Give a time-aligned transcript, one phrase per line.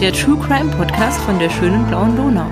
[0.00, 2.46] Der True Crime Podcast von der schönen blauen Donau.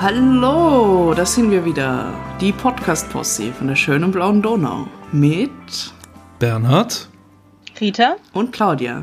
[0.00, 2.14] Hallo, da sind wir wieder.
[2.40, 4.88] Die Podcast-Posse von der schönen blauen Donau.
[5.12, 5.50] Mit
[6.38, 7.10] Bernhard
[7.78, 9.02] Rita und Claudia.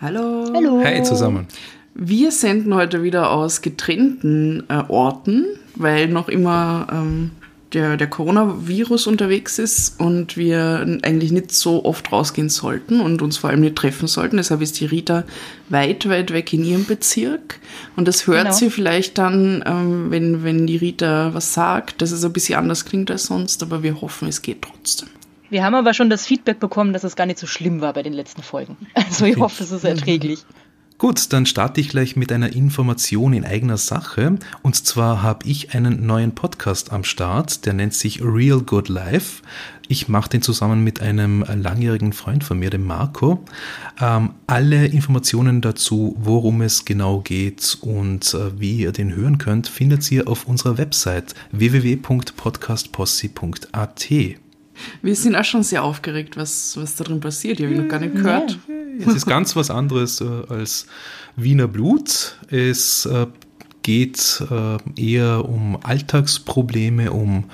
[0.00, 0.48] Hallo.
[0.54, 0.80] Hallo.
[0.80, 1.48] Hey zusammen.
[1.94, 7.32] Wir senden heute wieder aus getrennten äh, Orten, weil noch immer ähm,
[7.74, 13.38] der, der Coronavirus unterwegs ist und wir eigentlich nicht so oft rausgehen sollten und uns
[13.38, 14.36] vor allem nicht treffen sollten.
[14.36, 15.24] Deshalb ist die Rita
[15.68, 17.58] weit, weit weg in ihrem Bezirk.
[17.96, 18.54] Und das hört Genau.
[18.54, 22.84] sie vielleicht dann, ähm, wenn, wenn die Rita was sagt, dass es ein bisschen anders
[22.84, 25.08] klingt als sonst, aber wir hoffen, es geht trotzdem.
[25.50, 28.02] Wir haben aber schon das Feedback bekommen, dass es gar nicht so schlimm war bei
[28.02, 28.76] den letzten Folgen.
[28.94, 30.44] Also ich hoffe, es ist erträglich.
[31.02, 34.38] Gut, dann starte ich gleich mit einer Information in eigener Sache.
[34.62, 39.42] Und zwar habe ich einen neuen Podcast am Start, der nennt sich Real Good Life.
[39.88, 43.44] Ich mache den zusammen mit einem langjährigen Freund von mir, dem Marco.
[44.00, 49.66] Ähm, alle Informationen dazu, worum es genau geht und äh, wie ihr den hören könnt,
[49.66, 54.41] findet ihr auf unserer Website www.podcastposse.at.
[55.02, 57.60] Wir sind auch schon sehr aufgeregt, was, was da drin passiert.
[57.60, 58.58] Ich habe noch gar nicht gehört.
[58.98, 60.86] Es ist ganz was anderes äh, als
[61.36, 62.36] Wiener Blut.
[62.50, 63.26] Es äh,
[63.82, 67.44] geht äh, eher um Alltagsprobleme, um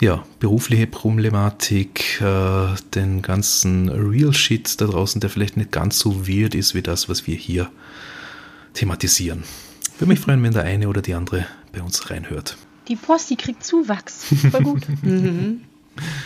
[0.00, 6.28] ja, berufliche Problematik, äh, den ganzen Real Shit da draußen, der vielleicht nicht ganz so
[6.28, 7.70] weird ist wie das, was wir hier
[8.74, 9.44] thematisieren.
[9.98, 12.56] Würde mich freuen, wenn der eine oder die andere bei uns reinhört.
[12.88, 14.26] Die Post, die kriegt Zuwachs.
[14.50, 14.82] Voll gut.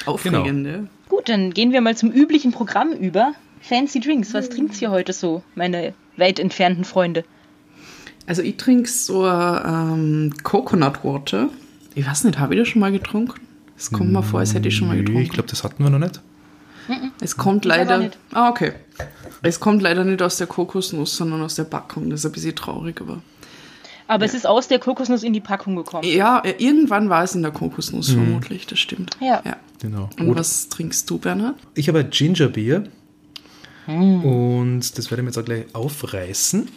[0.06, 0.80] Aufregend, ja.
[1.08, 3.32] gut, dann gehen wir mal zum üblichen Programm über.
[3.60, 4.32] Fancy Drinks.
[4.34, 7.24] Was trinkt ihr heute so, meine weit entfernten Freunde?
[8.26, 11.48] Also ich trinke so ähm, Coconut Water.
[11.94, 13.40] Ich weiß nicht, habe ich das schon mal getrunken?
[13.76, 15.22] Es kommt mir vor, als hätte ich schon mal getrunken.
[15.22, 16.20] Ich glaube, das hatten wir noch nicht.
[17.20, 17.98] es kommt leider.
[17.98, 18.18] nicht.
[18.32, 18.72] Ah, okay.
[19.42, 22.10] Es kommt leider nicht aus der Kokosnuss, sondern aus der Packung.
[22.10, 23.22] Das ist ein bisschen traurig, aber.
[24.08, 26.02] Aber es ist aus der Kokosnuss in die Packung gekommen.
[26.08, 29.16] Ja, äh, irgendwann war es in der Kokosnuss vermutlich, das stimmt.
[29.20, 29.42] Ja.
[29.44, 29.56] ja.
[29.80, 30.08] Genau.
[30.18, 31.56] Und Oder- was trinkst du, Bernhard?
[31.74, 32.84] Ich habe ein Ginger Beer
[33.86, 36.68] und das werde ich mir jetzt auch gleich aufreißen.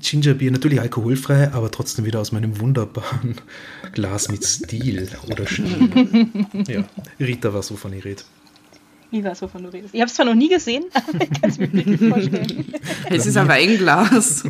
[0.00, 3.36] Ginger Beer, natürlich alkoholfrei, aber trotzdem wieder aus meinem wunderbaren
[3.92, 6.28] Glas mit Stil oder Stil.
[6.66, 6.84] ja,
[7.20, 8.22] Rita weiß, wovon ich rede.
[8.22, 8.41] Wie
[9.24, 9.94] war es, wovon du redest?
[9.94, 12.74] Ich habe es zwar noch nie gesehen, aber ich kann es mir wirklich vorstellen.
[13.10, 14.44] Es ist ein Weinglas.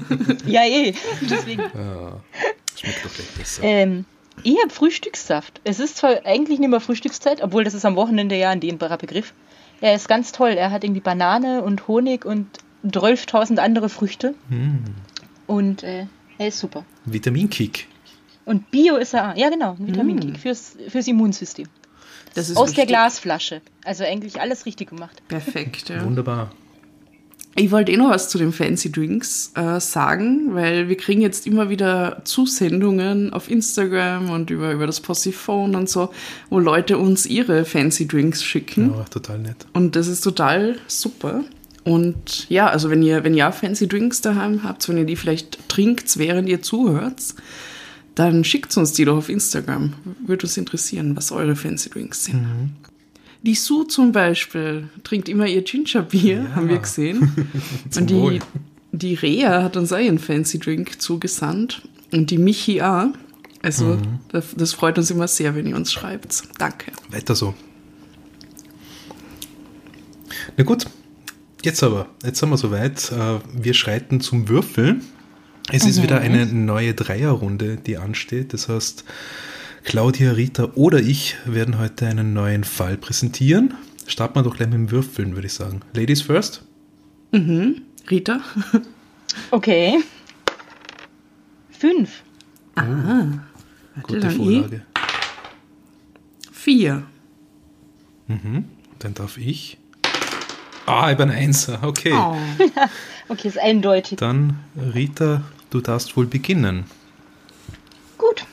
[0.47, 0.95] ja, eh.
[1.23, 1.63] Deswegen.
[1.63, 3.63] Schmeckt doch gleich besser.
[3.65, 4.05] Ähm,
[4.43, 5.61] ich habe Frühstückssaft.
[5.65, 8.99] Es ist zwar eigentlich nicht mehr Frühstückszeit, obwohl das ist am Wochenende ja ein dehnbarer
[8.99, 9.33] Begriff.
[9.81, 10.51] Er ist ganz toll.
[10.51, 12.47] Er hat irgendwie Banane und Honig und
[12.85, 14.35] 12.000 andere Früchte.
[15.47, 16.07] Und äh,
[16.39, 16.85] er ist super.
[17.05, 17.89] Vitaminkick.
[18.45, 21.67] Und Bio ist er, ja genau, ein Vitaminkick fürs, fürs Immunsystem.
[22.35, 22.89] Das ist Aus der wichtig.
[22.89, 23.61] Glasflasche.
[23.85, 25.23] Also eigentlich alles richtig gemacht.
[25.29, 26.05] Perfekt, ja.
[26.05, 26.51] Wunderbar.
[27.55, 31.47] Ich wollte eh noch was zu den Fancy Drinks äh, sagen, weil wir kriegen jetzt
[31.47, 36.09] immer wieder Zusendungen auf Instagram und über, über das Possiphone und so,
[36.49, 38.95] wo Leute uns ihre Fancy Drinks schicken.
[38.97, 39.67] Ja, total nett.
[39.75, 41.45] Und das ist total super.
[41.85, 45.69] Und ja, also wenn ihr, wenn ihr Fancy Drinks daheim habt, wenn ihr die vielleicht
[45.69, 47.21] trinkt, während ihr zuhört,
[48.15, 49.95] dann schickt uns die doch auf Instagram.
[50.27, 52.47] Würde uns interessieren, was eure Fancy Drinks sind.
[53.43, 57.33] Die Sue zum Beispiel trinkt immer ihr Ginger-Bier, haben wir gesehen.
[57.97, 58.39] Und die, Wohl.
[58.93, 61.83] die Rea hat uns auch ihren Fancy Drink zugesandt.
[62.13, 63.09] Und die Michi auch.
[63.63, 63.99] Also
[64.29, 66.43] das, das freut uns immer sehr, wenn ihr uns schreibt.
[66.59, 66.93] Danke.
[67.11, 67.55] Weiter so.
[70.57, 70.87] Na gut,
[71.63, 73.11] jetzt aber, jetzt sind wir soweit.
[73.13, 75.03] Äh, Wir schreiten zum Würfeln.
[75.71, 78.53] Es ist wieder eine neue Dreierrunde, die ansteht.
[78.53, 79.05] Das heißt,
[79.85, 83.75] Claudia, Rita oder ich werden heute einen neuen Fall präsentieren.
[84.07, 85.81] Starten wir doch gleich mit dem Würfeln, würde ich sagen.
[85.95, 86.65] Ladies first.
[88.11, 88.41] Rita?
[89.51, 89.99] Okay.
[91.71, 92.23] Fünf.
[94.03, 94.83] Gute dann Vorlage.
[96.53, 97.05] Vier.
[98.99, 99.79] Dann darf ich.
[100.85, 101.81] Ah, ich bin ein Einser.
[101.83, 102.13] Okay.
[102.15, 102.37] Oh.
[103.33, 104.19] Okay, ist eindeutig.
[104.19, 104.59] Dann,
[104.95, 106.85] Rita, du darfst wohl beginnen.
[108.19, 108.45] Gut.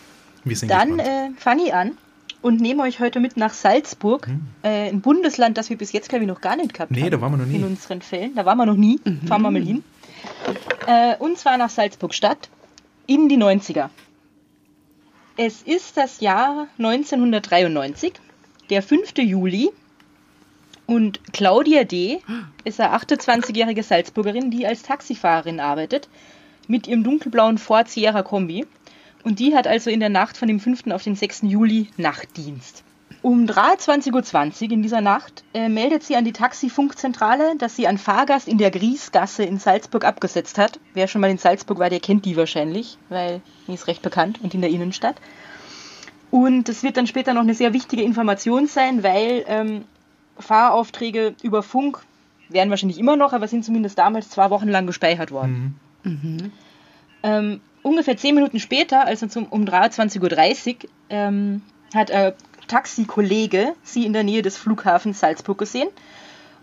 [0.43, 1.97] Wir sind Dann äh, fange ich an
[2.41, 4.27] und nehme euch heute mit nach Salzburg,
[4.63, 7.11] äh, ein Bundesland, das wir bis jetzt, glaube ich, noch gar nicht gehabt Nee, haben.
[7.11, 7.55] da waren wir noch nie.
[7.57, 8.35] In unseren Fällen.
[8.35, 8.99] Da waren wir noch nie.
[9.27, 9.83] Fahren wir mal hin.
[10.87, 12.49] Äh, und zwar nach Salzburg-Stadt
[13.05, 13.89] in die 90er.
[15.35, 18.13] Es ist das Jahr 1993,
[18.69, 19.17] der 5.
[19.19, 19.69] Juli.
[20.89, 22.19] Und Claudia D.
[22.63, 26.09] ist eine 28-jährige Salzburgerin, die als Taxifahrerin arbeitet,
[26.67, 28.65] mit ihrem dunkelblauen Ford Sierra Kombi.
[29.23, 30.87] Und die hat also in der Nacht von dem 5.
[30.87, 31.43] auf den 6.
[31.43, 32.83] Juli Nachtdienst.
[33.21, 37.99] Um 23.20 Uhr in dieser Nacht äh, meldet sie an die Taxifunkzentrale, dass sie einen
[37.99, 40.79] Fahrgast in der Griesgasse in Salzburg abgesetzt hat.
[40.95, 44.39] Wer schon mal in Salzburg war, der kennt die wahrscheinlich, weil die ist recht bekannt
[44.41, 45.17] und in der Innenstadt.
[46.31, 49.85] Und es wird dann später noch eine sehr wichtige Information sein, weil ähm,
[50.39, 52.03] Fahraufträge über Funk
[52.49, 55.79] werden wahrscheinlich immer noch, aber sind zumindest damals zwei Wochen lang gespeichert worden.
[56.03, 56.51] Mhm.
[57.23, 61.61] Ähm, ungefähr zehn Minuten später, also zum, um 23.30 Uhr, ähm,
[61.93, 62.33] hat ein
[62.67, 65.89] Taxikollege sie in der Nähe des Flughafens Salzburg gesehen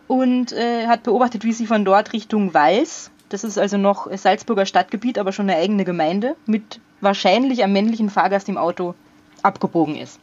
[0.06, 4.66] und äh, hat beobachtet, wie sie von dort Richtung Wals, das ist also noch Salzburger
[4.66, 8.94] Stadtgebiet, aber schon eine eigene Gemeinde, mit wahrscheinlich einem männlichen Fahrgast im Auto
[9.42, 10.20] abgebogen ist.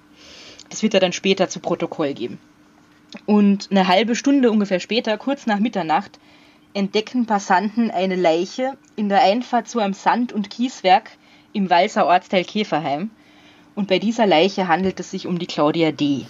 [0.69, 2.39] Das wird er dann später zu Protokoll geben.
[3.25, 6.19] Und eine halbe Stunde ungefähr später, kurz nach Mitternacht,
[6.73, 11.11] entdecken Passanten eine Leiche in der Einfahrt zu einem Sand- und Kieswerk
[11.53, 13.11] im Walser Ortsteil Käferheim.
[13.75, 16.25] Und bei dieser Leiche handelt es sich um die Claudia D.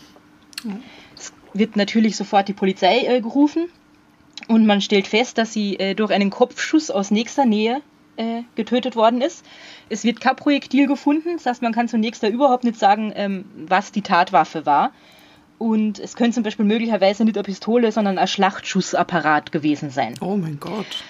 [1.16, 3.70] Es wird natürlich sofort die Polizei äh, gerufen
[4.48, 7.82] und man stellt fest, dass sie äh, durch einen Kopfschuss aus nächster Nähe
[8.18, 9.46] äh, getötet worden ist.
[9.90, 13.46] Es wird kein Projektil gefunden, das heißt, man kann zunächst da überhaupt nicht sagen, ähm,
[13.56, 14.92] was die Tatwaffe war.
[15.58, 20.16] Und es könnte zum Beispiel möglicherweise nicht eine Pistole, sondern ein Schlachtschussapparat gewesen sein.
[20.20, 21.04] Oh mein Gott.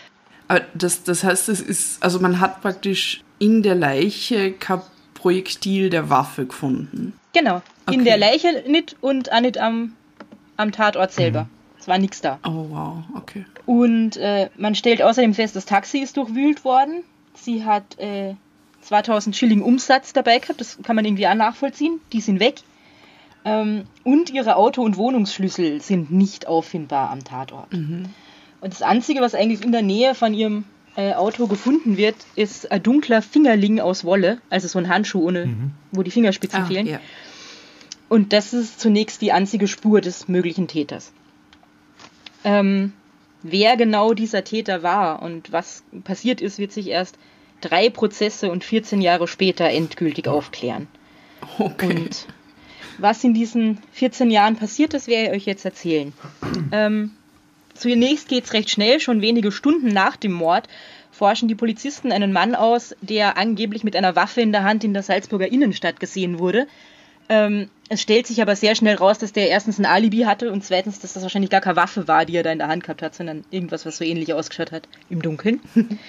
[0.48, 4.81] Aber das, das heißt, es ist, also man hat praktisch in der Leiche kein
[5.13, 7.13] Projektil der Waffe gefunden.
[7.34, 7.62] Genau.
[7.86, 7.98] Okay.
[7.98, 9.94] In der Leiche nicht und auch nicht am,
[10.57, 11.44] am Tatort selber.
[11.44, 11.50] Mhm.
[11.80, 12.39] Es war nichts da.
[12.46, 13.46] Oh wow, okay.
[13.66, 17.04] Und äh, man stellt außerdem fest, das Taxi ist durchwühlt worden.
[17.34, 18.36] Sie hat äh,
[18.81, 22.00] 2000 Schilling Umsatz dabei gehabt, das kann man irgendwie auch nachvollziehen.
[22.13, 22.62] Die sind weg.
[23.45, 27.74] Ähm, und ihre Auto- und Wohnungsschlüssel sind nicht auffindbar am Tatort.
[27.74, 28.06] Mhm.
[28.62, 30.63] Und das Einzige, was eigentlich in der Nähe von ihrem
[30.95, 35.48] äh, Auto gefunden wird, ist ein dunkler Fingerling aus Wolle, also so ein Handschuh, ohne,
[35.48, 35.72] mhm.
[35.92, 36.88] wo die Fingerspitzen ah, fehlen.
[36.88, 37.00] Ja.
[38.10, 41.12] Und das ist zunächst die einzige Spur des möglichen Täters.
[42.44, 42.94] Ähm,
[43.42, 47.18] wer genau dieser Täter war und was passiert ist, wird sich erst
[47.60, 50.88] drei Prozesse und 14 Jahre später endgültig aufklären.
[51.57, 51.98] Okay.
[51.98, 52.28] Und
[52.98, 56.13] was in diesen 14 Jahren passiert ist, werde ich euch jetzt erzählen.
[56.72, 57.12] Ähm,
[57.74, 60.68] zunächst geht es recht schnell, schon wenige Stunden nach dem Mord
[61.13, 64.94] forschen die Polizisten einen Mann aus, der angeblich mit einer Waffe in der Hand in
[64.94, 66.68] der Salzburger Innenstadt gesehen wurde.
[67.30, 70.63] Ähm, es stellt sich aber sehr schnell raus, dass der erstens ein Alibi hatte und
[70.63, 73.01] zweitens, dass das wahrscheinlich gar keine Waffe war, die er da in der Hand gehabt
[73.01, 75.62] hat, sondern irgendwas, was so ähnlich ausgeschaut hat im Dunkeln.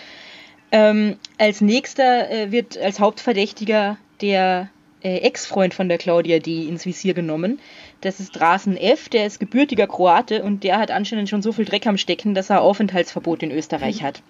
[0.73, 4.71] ähm, als nächster äh, wird als Hauptverdächtiger der
[5.05, 6.67] äh, Ex-Freund von der Claudia D.
[6.67, 7.61] ins Visier genommen.
[8.01, 11.65] Das ist Drasen F., der ist gebürtiger Kroate und der hat anscheinend schon so viel
[11.65, 14.23] Dreck am Stecken, dass er Aufenthaltsverbot in Österreich hat.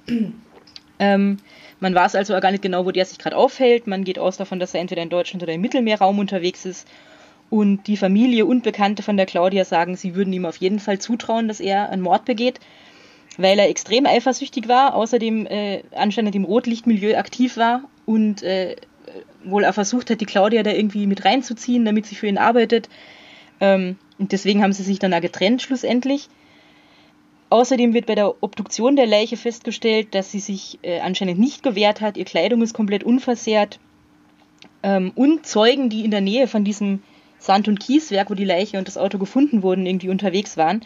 [0.99, 1.39] ähm,
[1.81, 3.87] man weiß also gar nicht genau, wo der sich gerade aufhält.
[3.87, 6.87] Man geht aus davon, dass er entweder in Deutschland oder im Mittelmeerraum unterwegs ist.
[7.51, 10.99] Und die Familie und Bekannte von der Claudia sagen, sie würden ihm auf jeden Fall
[10.99, 12.59] zutrauen, dass er einen Mord begeht,
[13.37, 18.77] weil er extrem eifersüchtig war, außerdem äh, anscheinend im Rotlichtmilieu aktiv war und äh,
[19.45, 22.89] wohl auch versucht hat, die Claudia da irgendwie mit reinzuziehen, damit sie für ihn arbeitet.
[23.61, 26.29] Ähm, und deswegen haben sie sich dann auch getrennt schlussendlich.
[27.51, 32.01] Außerdem wird bei der Obduktion der Leiche festgestellt, dass sie sich äh, anscheinend nicht gewehrt
[32.01, 32.17] hat.
[32.17, 33.79] Ihr Kleidung ist komplett unversehrt.
[34.83, 37.03] Ähm, und Zeugen, die in der Nähe von diesem
[37.39, 40.81] Sand- und Kieswerk, wo die Leiche und das Auto gefunden wurden, irgendwie unterwegs waren,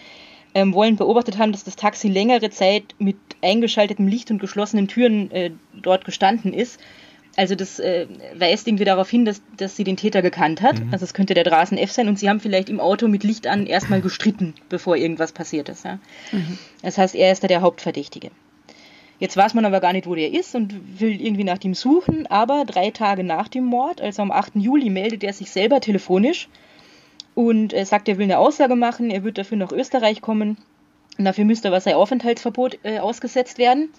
[0.55, 5.31] ähm, wollen beobachtet haben, dass das Taxi längere Zeit mit eingeschaltetem Licht und geschlossenen Türen
[5.31, 6.81] äh, dort gestanden ist
[7.39, 10.81] also das äh, weist irgendwie darauf hin, dass, dass sie den Täter gekannt hat.
[10.81, 10.89] Mhm.
[10.91, 13.47] Also es könnte der Drasen F sein und sie haben vielleicht im Auto mit Licht
[13.47, 15.85] an erstmal gestritten, bevor irgendwas passiert ist.
[15.85, 16.01] Ja?
[16.33, 16.59] Mhm.
[16.83, 18.33] Das heißt, er ist da der Hauptverdächtige.
[19.21, 22.27] Jetzt weiß man aber gar nicht, wo der ist und will irgendwie nach dem suchen,
[22.27, 24.57] aber drei Tage nach dem Mord, also am 8.
[24.57, 26.49] Juli, meldet er sich selber telefonisch
[27.37, 30.57] und äh, sagt, er will eine Aussage machen, er wird dafür nach Österreich kommen.
[31.17, 33.91] Und dafür müsste aber sein Aufenthaltsverbot äh, ausgesetzt werden.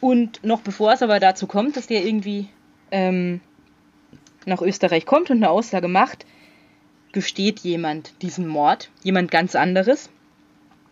[0.00, 2.48] Und noch bevor es aber dazu kommt, dass der irgendwie
[2.90, 3.40] ähm,
[4.46, 6.26] nach Österreich kommt und eine Aussage macht,
[7.12, 10.10] gesteht jemand diesen Mord, jemand ganz anderes,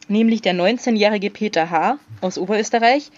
[0.09, 1.99] nämlich der 19-jährige Peter H.
[2.21, 3.11] aus Oberösterreich,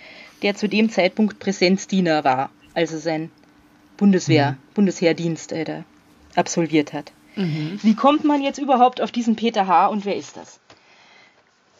[0.42, 3.30] der zu dem Zeitpunkt Präsenzdiener war, also sein
[3.96, 4.56] Bundeswehr, mhm.
[4.74, 5.82] Bundesheerdienst äh,
[6.34, 7.12] absolviert hat.
[7.36, 7.78] Mhm.
[7.82, 9.88] Wie kommt man jetzt überhaupt auf diesen Peter H.
[9.88, 10.60] und wer ist das?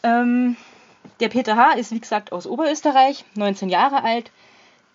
[0.03, 0.55] Ähm,
[1.19, 1.73] der Peter H.
[1.73, 4.31] ist wie gesagt aus Oberösterreich, 19 Jahre alt,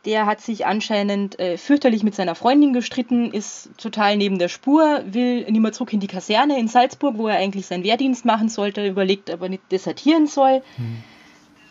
[0.07, 5.03] der hat sich anscheinend äh, fürchterlich mit seiner Freundin gestritten, ist total neben der Spur,
[5.05, 8.49] will nicht mehr zurück in die Kaserne in Salzburg, wo er eigentlich seinen Wehrdienst machen
[8.49, 10.63] sollte, überlegt, aber nicht desertieren soll.
[10.77, 10.97] Hm.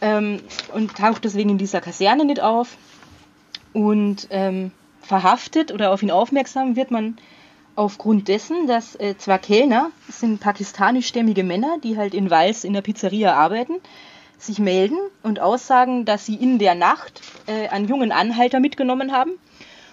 [0.02, 0.40] Ähm,
[0.74, 2.78] und taucht deswegen in dieser Kaserne nicht auf.
[3.74, 7.18] Und ähm, verhaftet oder auf ihn aufmerksam wird man
[7.76, 12.74] aufgrund dessen, dass äh, zwar Kellner, das sind pakistanischstämmige Männer, die halt in Wals in
[12.74, 13.76] der Pizzeria arbeiten,
[14.46, 19.32] sich melden und aussagen, dass sie in der Nacht äh, einen jungen Anhalter mitgenommen haben.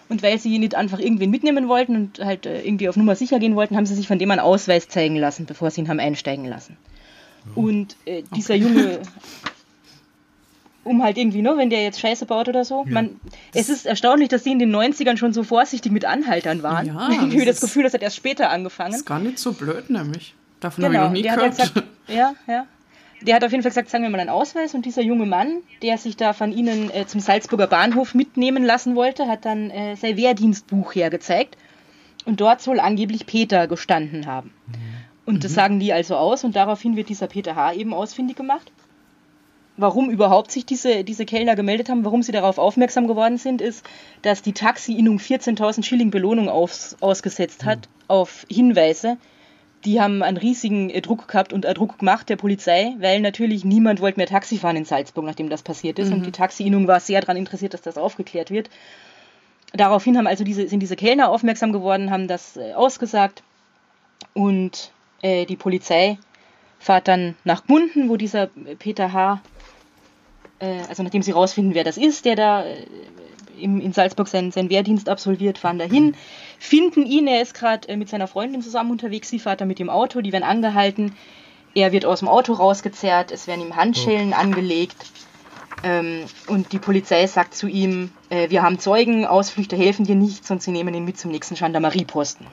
[0.08, 3.38] Und weil sie nicht einfach irgendwen mitnehmen wollten und halt äh, irgendwie auf Nummer sicher
[3.38, 6.00] gehen wollten, haben sie sich von dem einen Ausweis zeigen lassen, bevor sie ihn haben
[6.00, 6.76] einsteigen lassen.
[7.54, 8.62] Und äh, dieser okay.
[8.62, 9.00] Junge
[10.84, 12.84] um halt irgendwie, ne, wenn der jetzt Scheiße baut oder so.
[12.86, 12.92] Ja.
[12.92, 13.20] Man,
[13.54, 16.86] es ist erstaunlich, dass die in den 90ern schon so vorsichtig mit Anhaltern waren.
[16.86, 18.94] Ja, ich habe das Gefühl, das hat erst später angefangen.
[18.94, 20.34] Ist gar nicht so blöd, nämlich.
[20.60, 21.56] Davon genau, habe ich noch nie gehört.
[21.56, 22.66] Gesagt, ja, ja.
[23.22, 24.74] Der hat auf jeden Fall gesagt, sagen wir mal einen Ausweis.
[24.74, 28.96] Und dieser junge Mann, der sich da von ihnen äh, zum Salzburger Bahnhof mitnehmen lassen
[28.96, 31.56] wollte, hat dann äh, sein Wehrdienstbuch hergezeigt.
[32.24, 34.52] Und dort soll angeblich Peter gestanden haben.
[34.66, 34.72] Mhm.
[35.24, 35.56] Und das mhm.
[35.56, 36.44] sagen die also aus.
[36.44, 37.74] Und daraufhin wird dieser Peter H.
[37.74, 38.72] eben ausfindig gemacht
[39.76, 43.84] warum überhaupt sich diese, diese Kellner gemeldet haben, warum sie darauf aufmerksam geworden sind, ist,
[44.22, 48.04] dass die Taxi-Innung 14.000 Schilling Belohnung aus, ausgesetzt hat mhm.
[48.08, 49.16] auf Hinweise.
[49.84, 54.00] Die haben einen riesigen äh, Druck gehabt und Druck gemacht der Polizei, weil natürlich niemand
[54.00, 56.08] wollte mehr Taxi fahren in Salzburg, nachdem das passiert ist.
[56.08, 56.14] Mhm.
[56.14, 58.70] Und die Taxi-Innung war sehr daran interessiert, dass das aufgeklärt wird.
[59.72, 63.42] Daraufhin haben also diese, sind diese Kellner aufmerksam geworden, haben das äh, ausgesagt
[64.34, 66.18] und äh, die Polizei
[66.78, 68.48] fahrt dann nach Gmunden, wo dieser
[68.78, 69.40] Peter H
[70.62, 72.86] äh, also nachdem sie rausfinden, wer das ist, der da äh,
[73.62, 76.14] im, in Salzburg seinen, seinen Wehrdienst absolviert, fahren dahin,
[76.58, 79.78] finden ihn, er ist gerade äh, mit seiner Freundin zusammen unterwegs, sie fährt da mit
[79.78, 81.14] dem Auto, die werden angehalten,
[81.74, 84.40] er wird aus dem Auto rausgezerrt, es werden ihm Handschellen oh.
[84.40, 85.06] angelegt
[85.82, 90.46] ähm, und die Polizei sagt zu ihm, äh, wir haben Zeugen, Ausflüchte helfen dir nicht,
[90.46, 92.46] sonst sie nehmen ihn mit zum nächsten Gendarmerieposten.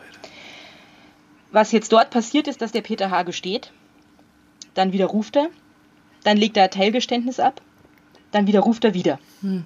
[1.51, 3.23] Was jetzt dort passiert ist, dass der Peter H.
[3.23, 3.71] gesteht,
[4.73, 5.49] dann widerruft er,
[6.23, 7.61] dann legt er ein Teilgeständnis ab,
[8.31, 9.19] dann widerruft er wieder.
[9.41, 9.65] Hm.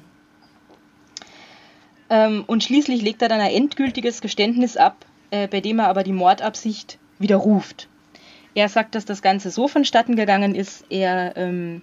[2.13, 6.03] Ähm, und schließlich legt er dann ein endgültiges Geständnis ab, äh, bei dem er aber
[6.03, 7.87] die Mordabsicht widerruft.
[8.53, 11.81] Er sagt, dass das Ganze so vonstatten gegangen ist, er, ähm,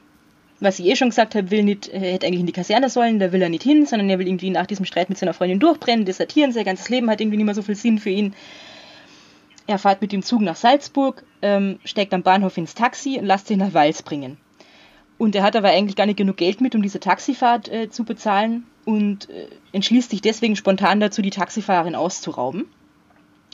[0.60, 3.18] was ich eh schon gesagt habe, will nicht, er hätte eigentlich in die Kaserne sollen,
[3.18, 5.58] da will er nicht hin, sondern er will irgendwie nach diesem Streit mit seiner Freundin
[5.58, 8.34] durchbrennen, desertieren, sein ganzes Leben hat irgendwie nicht mehr so viel Sinn für ihn.
[9.66, 13.49] Er fährt mit dem Zug nach Salzburg, ähm, steigt am Bahnhof ins Taxi und lässt
[13.49, 14.37] sich nach Wals bringen.
[15.18, 18.04] Und er hat aber eigentlich gar nicht genug Geld mit, um diese Taxifahrt äh, zu
[18.04, 22.66] bezahlen und äh, entschließt sich deswegen spontan dazu, die Taxifahrerin auszurauben.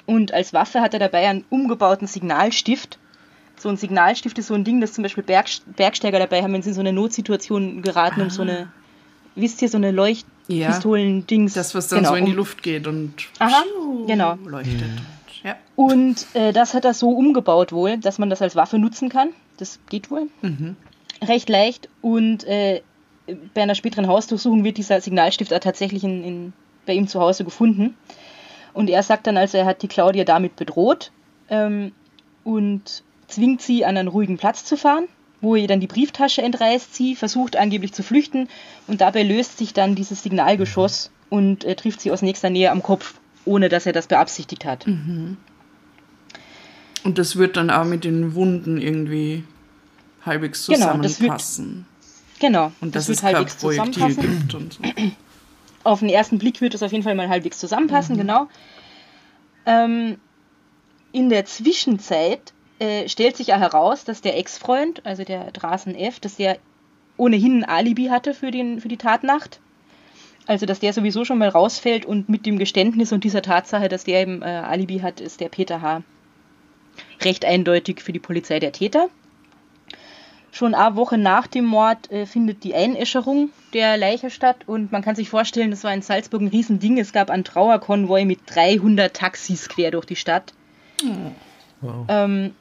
[0.07, 2.99] Und als Waffe hat er dabei einen umgebauten Signalstift.
[3.57, 6.63] So ein Signalstift ist so ein Ding, das zum Beispiel Berg, Bergsteiger dabei haben, wenn
[6.63, 8.25] sie in so eine Notsituation geraten, ah.
[8.25, 8.73] um so eine,
[9.35, 11.55] wisst ihr, so eine Leuchtpistolen-Dings.
[11.55, 13.63] Ja, das, was dann genau, so in die Luft geht und Aha,
[14.07, 14.39] genau.
[14.47, 14.83] leuchtet.
[15.43, 15.57] Ja.
[15.75, 19.31] Und äh, das hat er so umgebaut wohl, dass man das als Waffe nutzen kann.
[19.59, 20.29] Das geht wohl.
[20.41, 20.77] Mhm
[21.23, 22.83] recht leicht und äh,
[23.55, 26.53] bei einer späteren Hausdurchsuchung wird dieser Signalstift auch tatsächlich in, in,
[26.87, 27.97] bei ihm zu Hause gefunden.
[28.73, 31.11] Und er sagt dann also, er hat die Claudia damit bedroht
[31.49, 31.93] ähm,
[32.45, 35.09] und zwingt sie an einen ruhigen Platz zu fahren,
[35.41, 36.95] wo er dann die Brieftasche entreißt.
[36.95, 38.49] Sie versucht angeblich zu flüchten
[38.87, 42.83] und dabei löst sich dann dieses Signalgeschoss und äh, trifft sie aus nächster Nähe am
[42.83, 43.15] Kopf,
[43.45, 44.87] ohne dass er das beabsichtigt hat.
[44.87, 45.37] Mhm.
[47.03, 49.45] Und das wird dann auch mit den Wunden irgendwie
[50.25, 51.17] halbwegs zusammenpassen.
[51.19, 51.96] Genau, das wird,
[52.39, 54.39] genau, und das, das wird halbwegs zusammenpassen.
[54.39, 54.83] Gibt und so.
[55.85, 58.21] Auf den ersten Blick wird es auf jeden Fall mal halbwegs zusammenpassen, mhm.
[58.21, 58.49] genau.
[59.67, 60.19] Ähm,
[61.13, 66.19] in der Zwischenzeit äh, stellt sich ja heraus, dass der Ex-Freund, also der Drasen F.,
[66.19, 66.59] dass der
[67.17, 69.61] ohnehin ein Alibi hatte für, den, für die Tatnacht.
[70.47, 74.05] Also, dass der sowieso schon mal rausfällt und mit dem Geständnis und dieser Tatsache, dass
[74.05, 76.03] der eben äh, Alibi hat, ist der Peter H.
[77.23, 79.09] recht eindeutig für die Polizei der Täter.
[80.57, 85.03] Schon eine Woche nach dem Mord äh, findet die Einäscherung der Leiche statt und man
[85.03, 86.99] kann sich vorstellen, das war in Salzburg ein Riesending.
[86.99, 90.55] Es gab einen Trauerkonvoi mit 300 Taxis quer durch die Stadt.
[91.83, 92.07] Wow.
[92.09, 92.55] Ähm,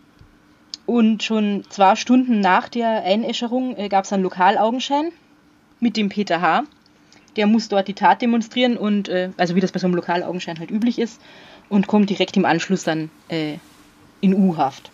[0.85, 5.13] und schon zwei Stunden nach der Einäscherung äh, gab es einen Lokalaugenschein
[5.79, 6.63] mit dem Peter H.
[7.37, 10.59] Der muss dort die Tat demonstrieren und, äh, also wie das bei so einem Lokalaugenschein
[10.59, 11.21] halt üblich ist,
[11.69, 13.53] und kommt direkt im Anschluss dann äh,
[14.19, 14.91] in U-Haft.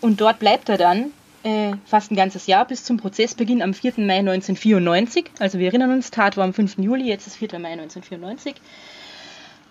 [0.00, 3.94] Und dort bleibt er dann äh, fast ein ganzes Jahr bis zum Prozessbeginn am 4.
[3.98, 5.30] Mai 1994.
[5.38, 6.78] Also wir erinnern uns, Tat war am 5.
[6.78, 7.58] Juli, jetzt ist 4.
[7.58, 8.56] Mai 1994.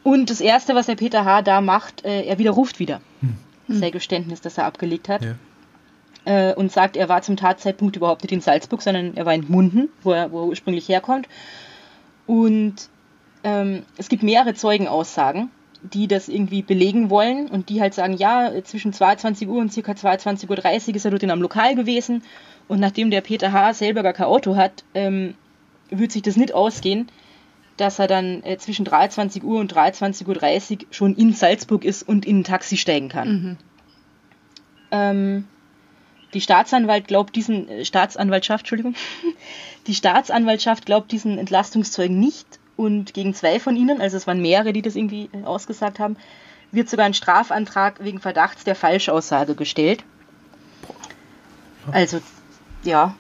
[0.03, 1.41] Und das Erste, was der Peter H.
[1.41, 3.79] da macht, äh, er widerruft wieder hm.
[3.79, 5.23] sein Geständnis, das er abgelegt hat.
[5.23, 5.35] Ja.
[6.25, 9.45] Äh, und sagt, er war zum Tatzeitpunkt überhaupt nicht in Salzburg, sondern er war in
[9.49, 11.27] Munden, wo er, wo er ursprünglich herkommt.
[12.25, 12.75] Und
[13.43, 15.49] ähm, es gibt mehrere Zeugenaussagen
[15.81, 19.91] die das irgendwie belegen wollen und die halt sagen, ja, zwischen 22 Uhr und ca.
[19.91, 20.49] 22.30
[20.89, 22.23] Uhr ist er dort in einem Lokal gewesen
[22.67, 23.73] und nachdem der Peter H.
[23.73, 25.35] selber gar kein Auto hat, ähm,
[25.89, 27.07] wird sich das nicht ausgehen,
[27.77, 32.25] dass er dann äh, zwischen 23 Uhr und 23.30 Uhr schon in Salzburg ist und
[32.25, 33.29] in ein Taxi steigen kann.
[33.29, 33.57] Mhm.
[34.91, 35.47] Ähm,
[36.33, 38.95] die Staatsanwalt glaubt diesen äh, Staatsanwaltschaft, Entschuldigung,
[39.87, 44.71] die Staatsanwaltschaft glaubt diesen Entlastungszeugen nicht und gegen zwei von ihnen, also es waren mehrere,
[44.71, 46.15] die das irgendwie äh, ausgesagt haben,
[46.71, 50.03] wird sogar ein Strafantrag wegen Verdachts der Falschaussage gestellt.
[51.91, 52.19] Also,
[52.83, 53.15] ja,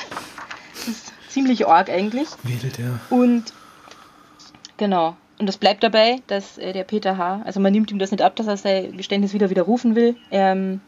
[0.74, 2.28] das ist ziemlich arg eigentlich.
[2.42, 3.00] Wild, ja.
[3.10, 3.52] Und
[4.76, 5.16] genau.
[5.38, 8.22] Und es bleibt dabei, dass äh, der Peter H., also man nimmt ihm das nicht
[8.22, 10.16] ab, dass er sein Geständnis wieder widerrufen will.
[10.30, 10.80] Ähm,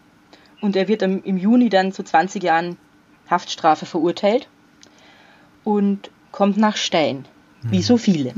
[0.61, 2.77] und er wird im, im Juni dann zu 20 Jahren
[3.29, 4.49] Haftstrafe verurteilt
[5.65, 7.27] und kommt nach Stein.
[7.71, 8.33] Wie so viele.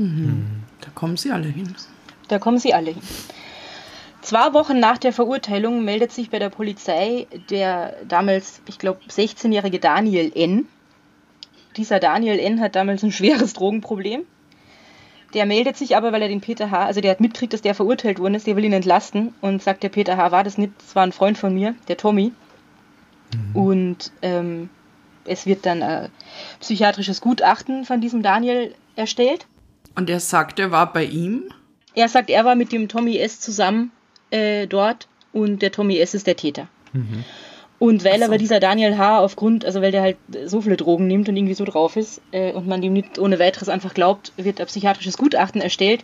[0.81, 1.73] Da kommen sie alle hin.
[2.27, 3.01] Da kommen sie alle hin.
[4.21, 9.79] Zwei Wochen nach der Verurteilung meldet sich bei der Polizei der damals, ich glaube, 16-jährige
[9.79, 10.67] Daniel N.
[11.77, 12.59] Dieser Daniel N.
[12.59, 14.23] hat damals ein schweres Drogenproblem.
[15.33, 17.75] Der meldet sich aber, weil er den Peter H., also der hat mitkriegt, dass der
[17.75, 20.31] verurteilt worden ist, der will ihn entlasten und sagt, der Peter H.
[20.31, 22.31] war das nicht, das war ein Freund von mir, der Tommy.
[23.53, 24.69] Und ähm,
[25.25, 26.09] es wird dann ein
[26.59, 29.47] psychiatrisches Gutachten von diesem Daniel erstellt.
[29.95, 31.51] Und er sagt, er war bei ihm.
[31.95, 33.39] Er sagt, er war mit dem Tommy S.
[33.39, 33.91] zusammen
[34.29, 36.13] äh, dort und der Tommy S.
[36.13, 36.67] ist der Täter.
[37.79, 39.19] Und weil aber dieser Daniel H.
[39.19, 42.51] aufgrund, also weil der halt so viele Drogen nimmt und irgendwie so drauf ist äh,
[42.51, 46.03] und man dem nicht ohne weiteres einfach glaubt, wird ein psychiatrisches Gutachten erstellt.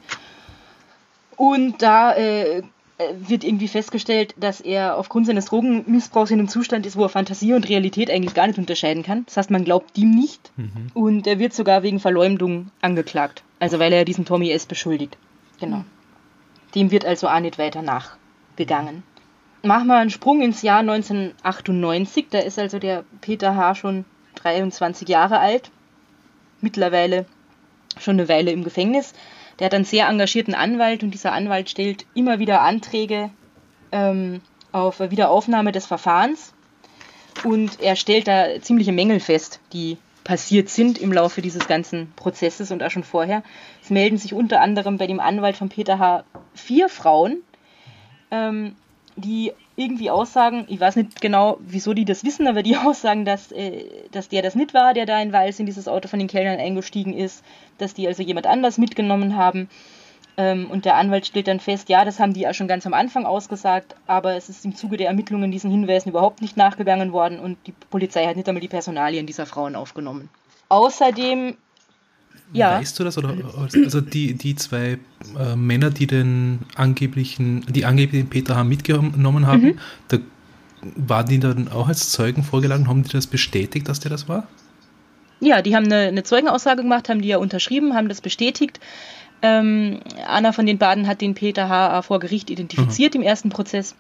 [1.36, 2.64] Und da äh,
[2.98, 7.54] wird irgendwie festgestellt, dass er aufgrund seines Drogenmissbrauchs in einem Zustand ist, wo er Fantasie
[7.54, 9.26] und Realität eigentlich gar nicht unterscheiden kann.
[9.26, 10.52] Das heißt, man glaubt ihm nicht.
[10.94, 13.44] Und er wird sogar wegen Verleumdung angeklagt.
[13.60, 14.66] Also weil er diesen Tommy S.
[14.66, 15.18] beschuldigt.
[15.60, 15.84] Genau.
[16.74, 19.04] Dem wird also auch nicht weiter nachgegangen.
[19.62, 22.28] Machen wir einen Sprung ins Jahr 1998.
[22.30, 23.76] Da ist also der Peter H.
[23.76, 25.72] schon 23 Jahre alt.
[26.62, 27.26] Mittlerweile
[28.00, 29.14] schon eine Weile im Gefängnis.
[29.60, 33.30] Der hat einen sehr engagierten Anwalt und dieser Anwalt stellt immer wieder Anträge
[33.92, 34.42] ähm,
[34.72, 36.54] auf Wiederaufnahme des Verfahrens.
[37.44, 42.72] Und er stellt da ziemliche Mängel fest, die passiert sind im Laufe dieses ganzen Prozesses
[42.72, 43.44] und auch schon vorher.
[43.82, 46.24] Es melden sich unter anderem bei dem Anwalt von Peter H.
[46.54, 47.38] vier Frauen,
[48.32, 48.76] ähm,
[49.16, 53.52] die irgendwie aussagen, ich weiß nicht genau, wieso die das wissen, aber die aussagen, dass,
[53.52, 56.28] äh, dass der das nicht war, der da in Wals in dieses Auto von den
[56.28, 57.44] Kellnern eingestiegen ist,
[57.78, 59.70] dass die also jemand anders mitgenommen haben.
[60.38, 62.94] Ähm, und der Anwalt stellt dann fest, ja, das haben die ja schon ganz am
[62.94, 67.40] Anfang ausgesagt, aber es ist im Zuge der Ermittlungen diesen Hinweisen überhaupt nicht nachgegangen worden
[67.40, 70.30] und die Polizei hat nicht einmal die Personalien dieser Frauen aufgenommen.
[70.68, 71.56] Außerdem,
[72.54, 73.18] ja, Weißt du das?
[73.18, 74.98] Oder, also die, die zwei
[75.38, 78.64] äh, Männer, die den angeblichen, die angeblich den Peter H.
[78.64, 79.80] mitgenommen haben, Mhm.
[80.08, 80.18] da
[80.96, 84.48] waren die dann auch als Zeugen vorgeladen, haben die das bestätigt, dass der das war?
[85.40, 88.80] Ja, die haben eine, eine Zeugenaussage gemacht, haben die ja unterschrieben, haben das bestätigt.
[89.42, 92.02] Ähm, Anna von den beiden hat den Peter H.
[92.04, 93.96] vor Gericht identifiziert im ersten Prozess.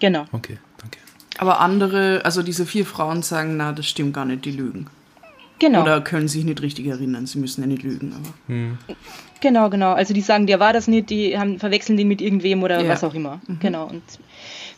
[0.00, 0.24] Genau.
[0.32, 0.98] Okay, danke.
[1.38, 4.86] Aber andere, also diese vier Frauen sagen, na, das stimmt gar nicht, die lügen.
[5.60, 5.82] Genau.
[5.82, 8.12] Oder können sich nicht richtig erinnern, sie müssen ja nicht lügen.
[8.14, 8.76] Aber
[9.40, 9.92] Genau, genau.
[9.92, 12.88] Also die sagen, der war das nicht, die haben, verwechseln den mit irgendwem oder Ja.
[12.88, 13.40] was auch immer.
[13.60, 13.86] Genau.
[13.86, 14.02] Und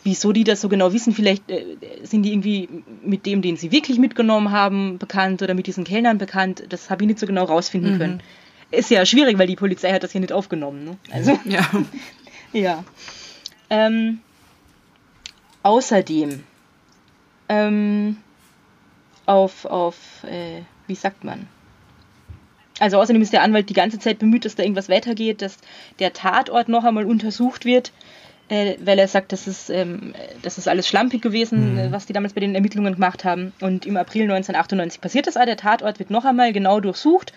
[0.05, 1.65] wieso die das so genau wissen, vielleicht äh,
[2.03, 2.69] sind die irgendwie
[3.05, 6.65] mit dem, den sie wirklich mitgenommen haben, bekannt oder mit diesen Kellnern bekannt.
[6.69, 8.23] Das habe ich nicht so genau rausfinden können.
[8.71, 10.85] Ist ja schwierig, weil die Polizei hat das hier nicht aufgenommen.
[10.85, 10.97] Ne?
[11.13, 11.69] Also, ja.
[12.53, 12.85] ja.
[13.71, 14.21] Ähm,
[15.63, 16.43] außerdem
[17.49, 18.17] ähm,
[19.27, 21.47] auf, auf äh, wie sagt man?
[22.79, 25.57] Also außerdem ist der Anwalt die ganze Zeit bemüht, dass da irgendwas weitergeht, dass
[26.01, 27.93] der Tatort noch einmal untersucht wird,
[28.51, 32.13] äh, weil er sagt, das ist, ähm, das ist alles schlampig gewesen, äh, was die
[32.13, 33.53] damals bei den Ermittlungen gemacht haben.
[33.61, 35.47] Und im April 1998 passiert das auch.
[35.47, 37.33] Der Tatort wird noch einmal genau durchsucht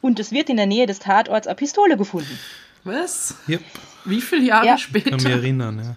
[0.00, 2.36] und es wird in der Nähe des Tatorts eine Pistole gefunden.
[2.82, 3.36] Was?
[3.48, 3.62] Yep,
[4.04, 4.76] Wie viele Jahre Ja.
[4.76, 5.30] kann mich später?
[5.30, 5.96] erinnern,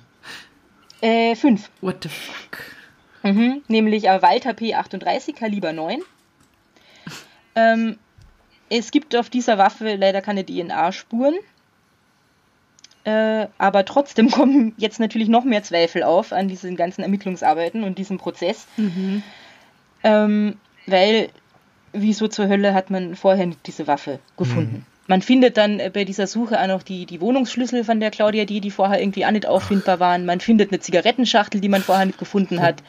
[1.01, 1.07] ja.
[1.07, 1.69] Äh, fünf.
[1.81, 2.59] What the fuck?
[3.23, 5.99] Mhm, nämlich ein Walter P38 Kaliber 9.
[7.55, 7.97] Ähm,
[8.69, 11.35] es gibt auf dieser Waffe leider keine DNA-Spuren.
[13.05, 17.97] Äh, aber trotzdem kommen jetzt natürlich noch mehr Zweifel auf an diesen ganzen Ermittlungsarbeiten und
[17.97, 18.65] diesem Prozess.
[20.03, 21.29] Ähm, weil,
[21.91, 24.85] wieso zur Hölle hat man vorher nicht diese Waffe gefunden?
[25.07, 28.45] Man findet dann äh, bei dieser Suche auch noch die, die Wohnungsschlüssel von der Claudia
[28.45, 30.25] D., die vorher irgendwie auch nicht auffindbar waren.
[30.25, 32.81] Man findet eine Zigarettenschachtel, die man vorher nicht gefunden hat.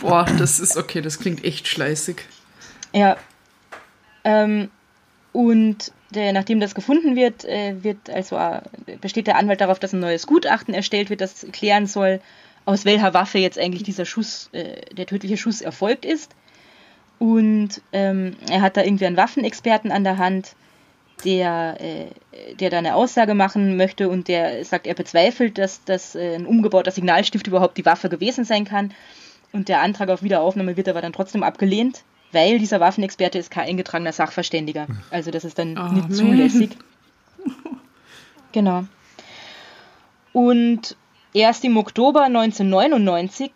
[0.00, 2.22] Boah, das ist okay, das klingt echt schleißig.
[2.92, 3.16] Ja.
[4.24, 4.70] Ähm,
[5.32, 8.60] und der, nachdem das gefunden wird, äh, wird also äh,
[9.00, 12.20] besteht der Anwalt darauf, dass ein neues Gutachten erstellt wird, das klären soll,
[12.64, 16.34] aus welcher Waffe jetzt eigentlich dieser Schuss, äh, der tödliche Schuss erfolgt ist.
[17.18, 20.56] Und ähm, er hat da irgendwie einen Waffenexperten an der Hand,
[21.24, 26.14] der, äh, der da eine Aussage machen möchte und der sagt, er bezweifelt, dass, dass
[26.14, 28.92] äh, ein umgebauter Signalstift überhaupt die Waffe gewesen sein kann.
[29.52, 33.68] Und der Antrag auf Wiederaufnahme wird aber dann trotzdem abgelehnt, weil dieser Waffenexperte ist kein
[33.68, 34.86] eingetragener Sachverständiger.
[35.10, 36.12] Also das ist dann oh, nicht man.
[36.12, 36.70] zulässig.
[38.52, 38.84] Genau.
[40.32, 40.96] Und
[41.32, 43.52] erst im Oktober 1999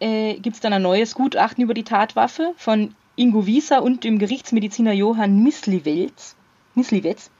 [0.00, 4.18] äh, gibt es dann ein neues Gutachten über die Tatwaffe von Ingo Wieser und dem
[4.18, 6.34] Gerichtsmediziner Johann Misliwetz.
[6.74, 7.30] Misliwetz.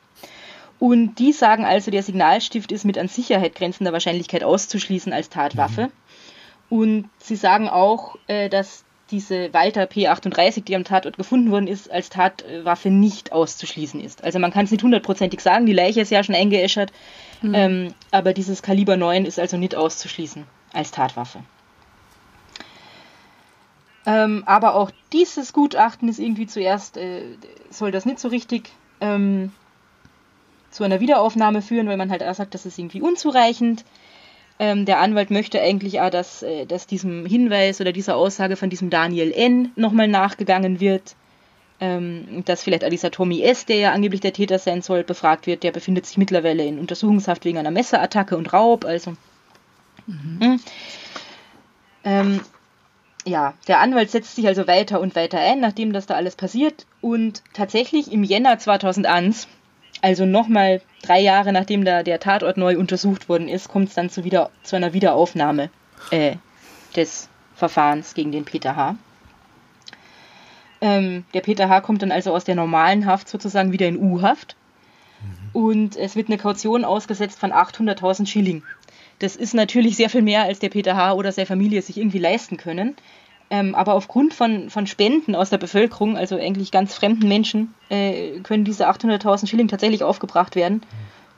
[0.79, 5.91] Und die sagen also, der Signalstift ist mit an Sicherheit grenzender Wahrscheinlichkeit auszuschließen als Tatwaffe.
[6.71, 6.79] Mhm.
[6.79, 11.91] Und sie sagen auch, äh, dass diese Walter P38, die am Tatort gefunden worden ist,
[11.91, 14.25] als Tatwaffe nicht auszuschließen ist.
[14.25, 16.93] Also man kann es nicht hundertprozentig sagen, die Leiche ist ja schon eingeäschert,
[17.43, 17.55] mhm.
[17.55, 21.45] ähm, aber dieses Kaliber 9 ist also nicht auszuschließen als Tatwaffe.
[24.05, 27.23] Ähm, aber auch dieses Gutachten ist irgendwie zuerst, äh,
[27.71, 28.71] soll das nicht so richtig
[29.01, 29.53] ähm,
[30.71, 33.85] zu einer Wiederaufnahme führen, weil man halt auch sagt, das ist irgendwie unzureichend.
[34.63, 38.71] Ähm, der Anwalt möchte eigentlich auch, dass, äh, dass diesem Hinweis oder dieser Aussage von
[38.71, 39.73] diesem Daniel N.
[39.75, 41.17] nochmal nachgegangen wird.
[41.81, 45.49] Ähm, dass vielleicht auch dieser Tommy S., der ja angeblich der Täter sein soll, befragt
[45.49, 45.65] wird.
[45.65, 48.85] Der befindet sich mittlerweile in Untersuchungshaft wegen einer Messerattacke und Raub.
[48.85, 49.15] Also.
[50.07, 50.39] Mhm.
[50.41, 50.61] Hm.
[52.05, 52.41] Ähm,
[53.25, 56.87] ja, der Anwalt setzt sich also weiter und weiter ein, nachdem das da alles passiert.
[57.01, 59.49] Und tatsächlich im Jänner 2001,
[60.03, 64.11] also nochmal drei Jahre nachdem da der Tatort neu untersucht worden ist, kommt es dann
[64.11, 65.71] zu, wieder, zu einer Wiederaufnahme
[66.11, 66.37] äh,
[66.95, 68.97] des Verfahrens gegen den Peter H.
[70.81, 71.81] Ähm, der Peter H.
[71.81, 74.57] kommt dann also aus der normalen Haft sozusagen wieder in U-Haft.
[75.23, 75.51] Mhm.
[75.53, 78.65] Und es wird eine Kaution ausgesetzt von 800.000 Schilling.
[79.21, 81.13] Das ist natürlich sehr viel mehr, als der Peter H.
[81.13, 82.97] oder seine Familie sich irgendwie leisten können.
[83.53, 88.41] Ähm, aber aufgrund von, von Spenden aus der Bevölkerung, also eigentlich ganz fremden Menschen, äh,
[88.41, 90.81] können diese 800.000 Schilling tatsächlich aufgebracht werden.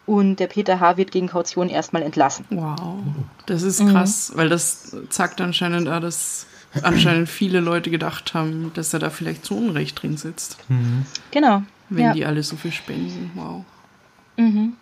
[0.06, 0.96] Und der Peter H.
[0.96, 2.44] wird gegen Kaution erstmal entlassen.
[2.50, 2.98] Wow,
[3.46, 4.38] das ist krass, mhm.
[4.38, 6.46] weil das zeigt anscheinend auch, dass
[6.82, 10.58] anscheinend viele Leute gedacht haben, dass er da vielleicht zu Unrecht drin sitzt.
[10.68, 11.06] Mhm.
[11.32, 11.64] Genau.
[11.88, 12.12] Wenn ja.
[12.12, 13.32] die alle so viel spenden.
[13.34, 13.64] Wow.
[14.36, 14.74] Mhm.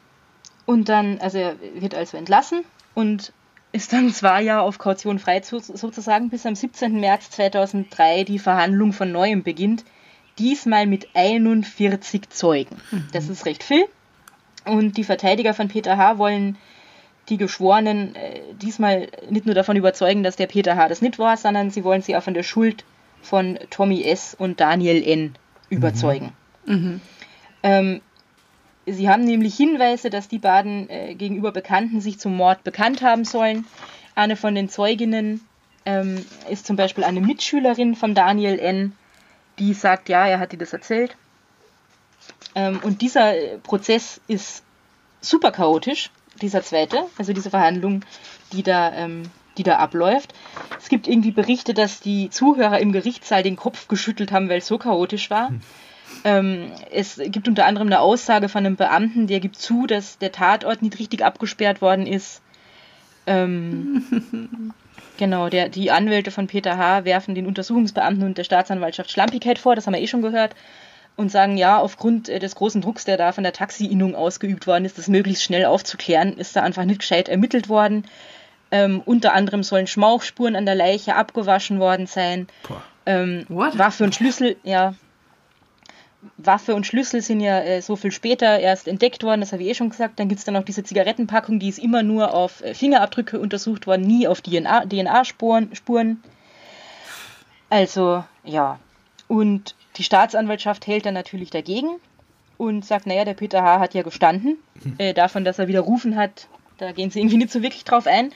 [0.66, 2.60] Und dann, also er wird also entlassen
[2.92, 3.32] und
[3.72, 7.00] ist dann zwei Jahre auf Kaution frei sozusagen, bis am 17.
[7.00, 9.84] März 2003 die Verhandlung von neuem beginnt.
[10.38, 12.76] Diesmal mit 41 Zeugen.
[12.90, 13.08] Mhm.
[13.12, 13.84] Das ist recht viel.
[14.64, 16.18] Und die Verteidiger von Peter H.
[16.18, 16.56] wollen
[17.28, 20.88] die Geschworenen äh, diesmal nicht nur davon überzeugen, dass der Peter H.
[20.88, 22.84] das nicht war, sondern sie wollen sie auch von der Schuld
[23.22, 24.34] von Tommy S.
[24.38, 25.34] und Daniel N.
[25.70, 26.32] überzeugen.
[26.66, 26.74] Mhm.
[26.74, 27.00] Mhm.
[27.62, 28.00] Ähm,
[28.86, 33.24] Sie haben nämlich Hinweise, dass die beiden äh, gegenüber Bekannten sich zum Mord bekannt haben
[33.24, 33.64] sollen.
[34.14, 35.46] Eine von den Zeuginnen
[35.86, 38.92] ähm, ist zum Beispiel eine Mitschülerin von Daniel N.,
[39.58, 41.16] die sagt, ja, er hat dir das erzählt.
[42.54, 44.62] Ähm, und dieser äh, Prozess ist
[45.20, 48.04] super chaotisch, dieser zweite, also diese Verhandlung,
[48.52, 49.24] die da, ähm,
[49.58, 50.34] die da abläuft.
[50.80, 54.66] Es gibt irgendwie Berichte, dass die Zuhörer im Gerichtssaal den Kopf geschüttelt haben, weil es
[54.66, 55.50] so chaotisch war.
[55.50, 55.60] Hm.
[56.24, 60.32] Ähm, es gibt unter anderem eine Aussage von einem Beamten, der gibt zu, dass der
[60.32, 62.42] Tatort nicht richtig abgesperrt worden ist.
[63.26, 64.72] Ähm,
[65.18, 67.04] genau, der, die Anwälte von Peter H.
[67.04, 70.54] werfen den Untersuchungsbeamten und der Staatsanwaltschaft Schlampigkeit vor, das haben wir eh schon gehört,
[71.16, 74.84] und sagen, ja, aufgrund äh, des großen Drucks, der da von der Taxi-Innung ausgeübt worden
[74.84, 78.04] ist, das möglichst schnell aufzuklären, ist da einfach nicht gescheit ermittelt worden.
[78.70, 82.46] Ähm, unter anderem sollen Schmauchspuren an der Leiche abgewaschen worden sein.
[83.04, 84.94] Ähm, Waffe und Schlüssel, ja,
[86.36, 89.70] Waffe und Schlüssel sind ja äh, so viel später erst entdeckt worden, das habe ich
[89.70, 90.20] eh schon gesagt.
[90.20, 93.86] Dann gibt es dann noch diese Zigarettenpackung, die ist immer nur auf äh, Fingerabdrücke untersucht
[93.86, 95.70] worden, nie auf DNA-Spuren.
[95.72, 96.16] DNA
[97.72, 98.78] also, ja.
[99.28, 101.88] Und die Staatsanwaltschaft hält dann natürlich dagegen
[102.58, 103.80] und sagt, naja, der Peter H.
[103.80, 104.58] hat ja gestanden.
[104.84, 104.94] Mhm.
[104.98, 108.30] Äh, davon, dass er widerrufen hat, da gehen sie irgendwie nicht so wirklich drauf ein.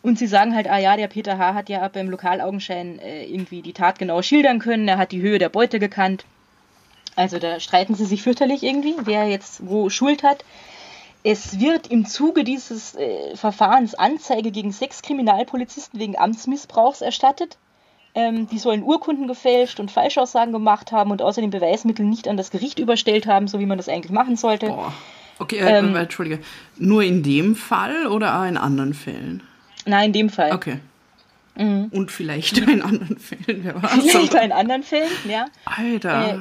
[0.00, 1.52] Und sie sagen halt, ah ja, der Peter H.
[1.52, 5.38] hat ja beim Lokalaugenschein äh, irgendwie die Tat genau schildern können, er hat die Höhe
[5.38, 6.24] der Beute gekannt.
[7.18, 10.44] Also da streiten sie sich fürchterlich irgendwie, wer jetzt wo Schuld hat.
[11.24, 17.58] Es wird im Zuge dieses äh, Verfahrens Anzeige gegen sechs Kriminalpolizisten wegen Amtsmissbrauchs erstattet.
[18.14, 22.52] Ähm, die sollen Urkunden gefälscht und Falschaussagen gemacht haben und außerdem Beweismittel nicht an das
[22.52, 24.68] Gericht überstellt haben, so wie man das eigentlich machen sollte.
[24.68, 24.92] Boah.
[25.40, 26.38] Okay, äh, ähm, Entschuldige.
[26.76, 29.42] Nur in dem Fall oder auch in anderen Fällen?
[29.86, 30.52] Nein, in dem Fall.
[30.52, 30.78] Okay.
[31.56, 31.88] Mhm.
[31.90, 34.04] Und vielleicht in anderen Fällen, wer weiß.
[34.08, 35.46] Vielleicht in anderen Fällen, ja.
[35.64, 36.34] Alter.
[36.34, 36.38] Äh,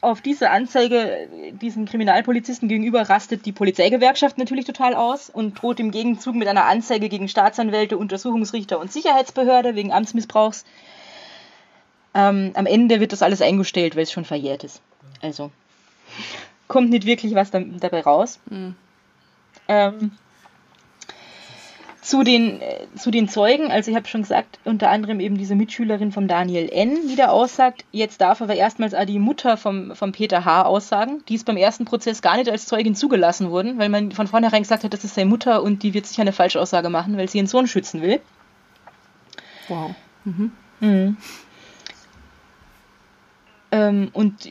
[0.00, 1.28] auf diese Anzeige
[1.60, 6.66] diesen Kriminalpolizisten gegenüber rastet die Polizeigewerkschaft natürlich total aus und droht im Gegenzug mit einer
[6.66, 10.64] Anzeige gegen Staatsanwälte, Untersuchungsrichter und Sicherheitsbehörde wegen Amtsmissbrauchs.
[12.14, 14.80] Ähm, am Ende wird das alles eingestellt, weil es schon verjährt ist.
[15.20, 15.50] Also,
[16.68, 18.38] kommt nicht wirklich was da, dabei raus.
[18.50, 18.76] Mhm.
[19.66, 20.12] Ähm,
[22.08, 25.54] zu den, äh, zu den Zeugen, also ich habe schon gesagt, unter anderem eben diese
[25.54, 27.84] Mitschülerin von Daniel N., die da aussagt.
[27.92, 30.62] Jetzt darf aber erstmals auch die Mutter vom, vom Peter H.
[30.62, 31.22] aussagen.
[31.28, 34.62] Die ist beim ersten Prozess gar nicht als Zeugin zugelassen worden, weil man von vornherein
[34.62, 37.38] gesagt hat, das ist seine Mutter und die wird sicher eine Falschaussage machen, weil sie
[37.38, 38.20] ihren Sohn schützen will.
[39.68, 39.94] Wow.
[40.24, 41.16] Mhm.
[43.70, 44.48] Ähm, und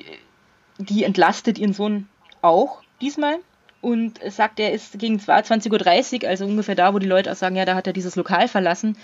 [0.77, 2.07] die entlastet ihren Sohn
[2.43, 3.39] auch diesmal
[3.81, 7.55] und sagt, er ist gegen 22.30 Uhr, also ungefähr da, wo die Leute auch sagen,
[7.55, 8.97] ja, da hat er dieses Lokal verlassen,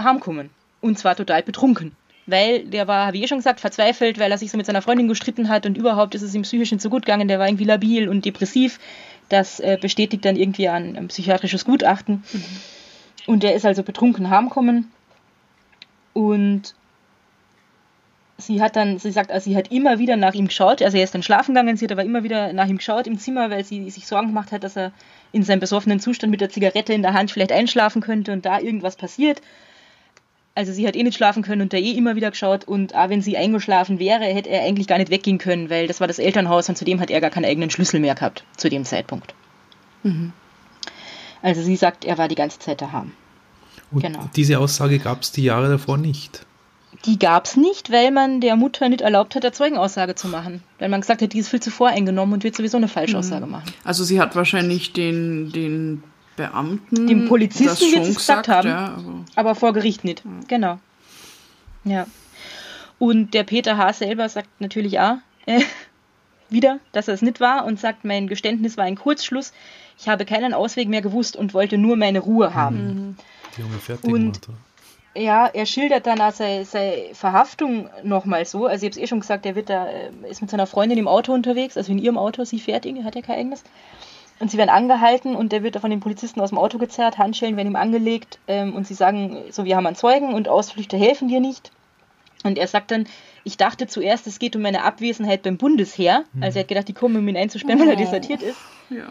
[0.00, 0.50] heimkommen.
[0.80, 1.96] Und zwar total betrunken.
[2.26, 4.82] Weil der war, habe ich eh schon gesagt, verzweifelt, weil er sich so mit seiner
[4.82, 7.26] Freundin gestritten hat und überhaupt ist es ihm psychisch nicht so gut gegangen.
[7.26, 8.78] Der war irgendwie labil und depressiv.
[9.30, 12.22] Das äh, bestätigt dann irgendwie ein, ein psychiatrisches Gutachten.
[13.26, 14.90] Und der ist also betrunken heimkommen.
[16.12, 16.74] Und
[18.38, 21.04] sie hat dann, sie sagt, also sie hat immer wieder nach ihm geschaut, also er
[21.04, 23.64] ist dann schlafen gegangen, sie hat aber immer wieder nach ihm geschaut im Zimmer, weil
[23.64, 24.92] sie sich Sorgen gemacht hat, dass er
[25.32, 28.60] in seinem besoffenen Zustand mit der Zigarette in der Hand vielleicht einschlafen könnte und da
[28.60, 29.42] irgendwas passiert.
[30.54, 33.10] Also sie hat eh nicht schlafen können und da eh immer wieder geschaut und auch
[33.10, 36.18] wenn sie eingeschlafen wäre, hätte er eigentlich gar nicht weggehen können, weil das war das
[36.18, 39.34] Elternhaus und zudem hat er gar keinen eigenen Schlüssel mehr gehabt zu dem Zeitpunkt.
[41.42, 43.12] Also sie sagt, er war die ganze Zeit daheim.
[43.90, 44.28] Und Genau.
[44.34, 46.44] diese Aussage gab es die Jahre davor nicht.
[47.04, 50.62] Die gab es nicht, weil man der Mutter nicht erlaubt hat, eine Zeugenaussage zu machen.
[50.78, 53.72] Weil man gesagt hat, die ist viel zu voreingenommen und wird sowieso eine Falschaussage machen.
[53.84, 56.02] Also sie hat wahrscheinlich den, den
[56.36, 58.68] Beamten Dem Polizisten das wird schon sie gesagt haben.
[58.68, 60.22] Ja, aber Aber vor Gericht nicht.
[60.48, 60.78] Genau.
[61.84, 62.06] Ja.
[62.98, 63.92] Und der Peter H.
[63.94, 65.60] selber sagt natürlich auch äh,
[66.50, 69.52] wieder, dass er es nicht war und sagt, mein Geständnis war ein Kurzschluss.
[70.00, 73.16] Ich habe keinen Ausweg mehr gewusst und wollte nur meine Ruhe haben.
[73.56, 74.48] Die Junge fertig Und- gemacht.
[75.18, 78.66] Ja, er schildert dann auch seine, seine Verhaftung nochmal so.
[78.66, 80.98] Also ich habe es eh schon gesagt, er wird da, äh, ist mit seiner Freundin
[80.98, 83.64] im Auto unterwegs, also in ihrem Auto, sie fährt irgendwie, hat ja kein eigenes.
[84.40, 87.18] Und sie werden angehalten und der wird da von den Polizisten aus dem Auto gezerrt,
[87.18, 90.96] Handschellen werden ihm angelegt ähm, und sie sagen, so wir haben einen Zeugen und Ausflüchte
[90.96, 91.72] helfen dir nicht.
[92.44, 93.08] Und er sagt dann,
[93.42, 96.24] ich dachte zuerst, es geht um meine Abwesenheit beim Bundesheer.
[96.40, 98.58] Also er hat gedacht, die kommen, um ihn einzusperren, weil er desertiert ist.
[98.90, 99.08] ja.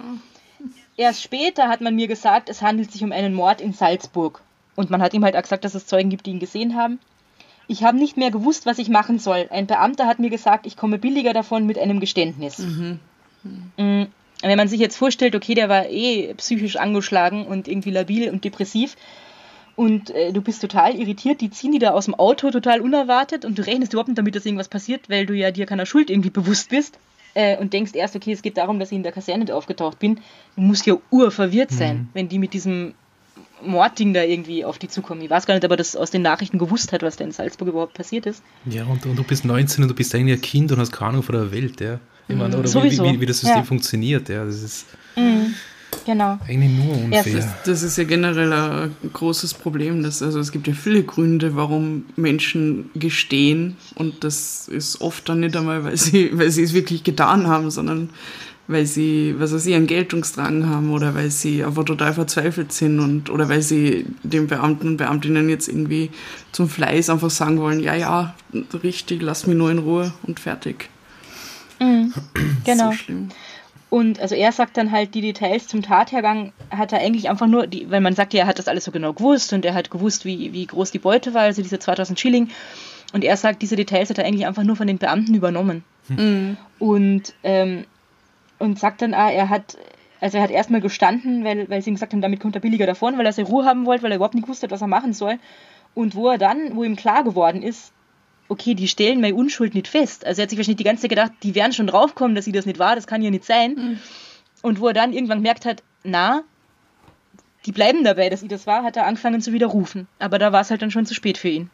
[0.96, 4.42] Erst später hat man mir gesagt, es handelt sich um einen Mord in Salzburg.
[4.78, 7.00] Und man hat ihm halt auch gesagt, dass es Zeugen gibt, die ihn gesehen haben.
[7.68, 9.48] Ich habe nicht mehr gewusst, was ich machen soll.
[9.50, 12.60] Ein Beamter hat mir gesagt, ich komme billiger davon mit einem Geständnis.
[12.60, 14.04] Mm,
[14.42, 18.46] Wenn man sich jetzt vorstellt, okay, der war eh psychisch angeschlagen und irgendwie labil und
[18.46, 18.96] depressiv
[19.76, 23.46] und äh, du bist total irritiert, die ziehen die da aus dem Auto total unerwartet
[23.46, 26.10] und du rechnest überhaupt nicht damit, dass irgendwas passiert, weil du ja dir keiner Schuld
[26.12, 27.00] irgendwie bewusst bist
[27.34, 30.00] äh, und denkst erst, okay, es geht darum, dass ich in der Kaserne nicht aufgetaucht
[30.00, 30.20] bin.
[30.56, 32.94] Du musst ja urverwirrt sein, wenn die mit diesem
[33.66, 35.22] Mordding da irgendwie auf die zukommen.
[35.22, 37.32] Ich weiß gar nicht, ob er das aus den Nachrichten gewusst hat, was da in
[37.32, 38.44] Salzburg überhaupt passiert ist.
[38.66, 41.10] Ja, und, und du bist 19 und du bist eigentlich ein Kind und hast keine
[41.10, 42.00] Ahnung von der Welt, ja.
[42.28, 43.64] Ich meine, oder wie, Sowieso, wie, wie das System ja.
[43.64, 44.44] funktioniert, ja.
[44.46, 44.86] Das ist
[46.06, 46.38] Genau.
[46.48, 47.26] eigentlich nur unfair.
[47.40, 50.04] ist- Das ist ja generell ein großes Problem.
[50.04, 53.76] Dass, also es gibt ja viele Gründe, warum Menschen gestehen.
[53.96, 57.72] Und das ist oft dann nicht einmal, weil sie, weil sie es wirklich getan haben,
[57.72, 58.10] sondern
[58.68, 63.00] weil sie, was weiß ich, einen Geltungsdrang haben oder weil sie einfach total verzweifelt sind
[63.00, 66.12] und oder weil sie den Beamten und Beamtinnen jetzt irgendwie
[66.52, 68.36] zum Fleiß einfach sagen wollen, ja, ja,
[68.84, 70.90] richtig, lass mich nur in Ruhe und fertig.
[72.66, 72.92] Genau.
[72.92, 73.14] So.
[73.90, 77.68] Und also er sagt dann halt, die Details zum Tathergang hat er eigentlich einfach nur,
[77.68, 79.90] die, weil man sagt ja, er hat das alles so genau gewusst und er hat
[79.90, 82.50] gewusst, wie, wie groß die Beute war, also diese 2000 Schilling.
[83.14, 85.86] Und er sagt, diese Details hat er eigentlich einfach nur von den Beamten übernommen.
[86.80, 87.86] Und, ähm,
[88.60, 89.78] und sagt dann, ah, er hat,
[90.20, 92.86] also er hat erstmal gestanden, weil, weil sie ihm gesagt haben, damit kommt er billiger
[92.86, 94.88] davon, weil er seine Ruhe haben wollte, weil er überhaupt nicht gewusst hat, was er
[94.88, 95.40] machen soll.
[95.94, 97.92] Und wo er dann, wo ihm klar geworden ist,
[98.50, 100.26] okay, die stellen meine Unschuld nicht fest.
[100.26, 102.52] Also er hat sich wahrscheinlich die ganze Zeit gedacht, die werden schon draufkommen, dass sie
[102.52, 104.00] das nicht war, das kann ja nicht sein.
[104.62, 106.44] Und wo er dann irgendwann gemerkt hat, na,
[107.66, 110.08] die bleiben dabei, dass sie das war, hat er angefangen zu widerrufen.
[110.20, 111.70] Aber da war es halt dann schon zu spät für ihn.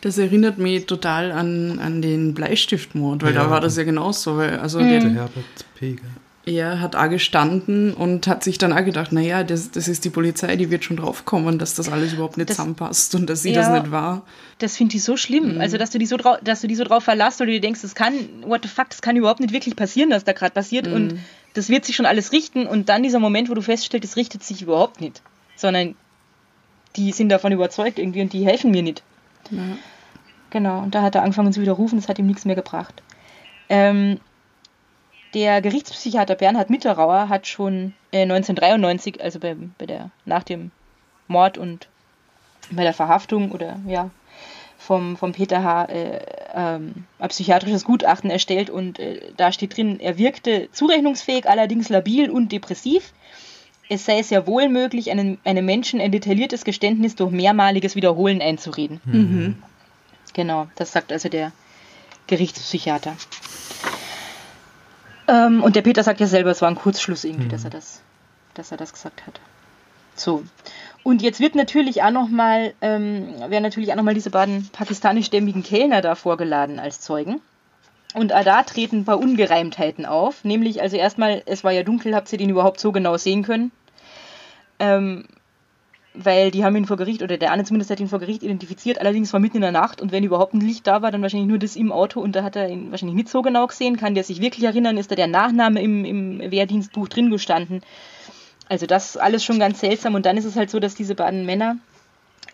[0.00, 3.44] Das erinnert mich total an, an den Bleistiftmord, weil Ja.
[3.44, 4.36] da war das ja genauso.
[4.36, 6.04] Weil, also Der der, Herbert Peger.
[6.46, 10.10] er hat auch gestanden und hat sich dann auch gedacht, naja, das, das ist die
[10.10, 13.50] Polizei, die wird schon draufkommen, dass das alles überhaupt nicht Das- zusammenpasst und dass sie
[13.52, 13.60] Ja.
[13.62, 14.22] das nicht war.
[14.58, 15.60] Das finde ich so schlimm.
[15.60, 17.60] Also, dass du die so, drau dass du die so drauf verlässt oder du dir
[17.60, 18.14] denkst, das kann,
[18.46, 21.18] what the fuck, das kann überhaupt nicht wirklich passieren, dass da gerade passiert und
[21.54, 24.44] das wird sich schon alles richten und dann dieser Moment, wo du feststellst, es richtet
[24.44, 25.22] sich überhaupt nicht,
[25.56, 25.96] sondern
[26.96, 29.02] die sind davon überzeugt irgendwie und die helfen mir nicht.
[30.50, 33.02] Genau, und da hat er angefangen zu widerrufen, das hat ihm nichts mehr gebracht.
[33.68, 34.18] Ähm,
[35.34, 40.70] der Gerichtspsychiater Bernhard Mitterauer hat schon äh, 1993, also bei, bei der, nach dem
[41.26, 41.88] Mord und
[42.70, 44.10] bei der Verhaftung oder ja,
[44.78, 45.84] vom, vom Peter H.
[45.86, 46.20] Äh,
[46.54, 52.30] ähm, ein psychiatrisches Gutachten erstellt und äh, da steht drin, er wirkte zurechnungsfähig, allerdings labil
[52.30, 53.12] und depressiv.
[53.88, 59.00] Es sei sehr wohl möglich, einem, einem Menschen ein detailliertes Geständnis durch mehrmaliges Wiederholen einzureden.
[59.04, 59.62] Mhm.
[60.34, 61.52] Genau, das sagt also der
[62.26, 63.16] Gerichtspsychiater.
[65.26, 67.50] Ähm, und der Peter sagt ja selber, es war ein Kurzschluss irgendwie, mhm.
[67.50, 68.02] dass, er das,
[68.54, 69.40] dass er das gesagt hat.
[70.14, 70.42] So.
[71.02, 76.02] Und jetzt wird natürlich auch nochmal, ähm, werden natürlich auch nochmal diese beiden pakistanischstämmigen Kellner
[76.02, 77.40] da vorgeladen als Zeugen.
[78.14, 80.42] Und da treten ein paar Ungereimtheiten auf.
[80.44, 83.70] Nämlich, also erstmal, es war ja dunkel, habt ihr den überhaupt so genau sehen können?
[84.78, 85.24] Ähm,
[86.14, 89.00] weil die haben ihn vor Gericht, oder der eine zumindest hat ihn vor Gericht identifiziert,
[89.00, 91.48] allerdings war mitten in der Nacht und wenn überhaupt ein Licht da war, dann wahrscheinlich
[91.48, 93.96] nur das im Auto und da hat er ihn wahrscheinlich nicht so genau gesehen.
[93.96, 97.82] Kann der sich wirklich erinnern, ist da der Nachname im, im Wehrdienstbuch drin gestanden?
[98.68, 101.46] Also das alles schon ganz seltsam und dann ist es halt so, dass diese beiden
[101.46, 101.76] Männer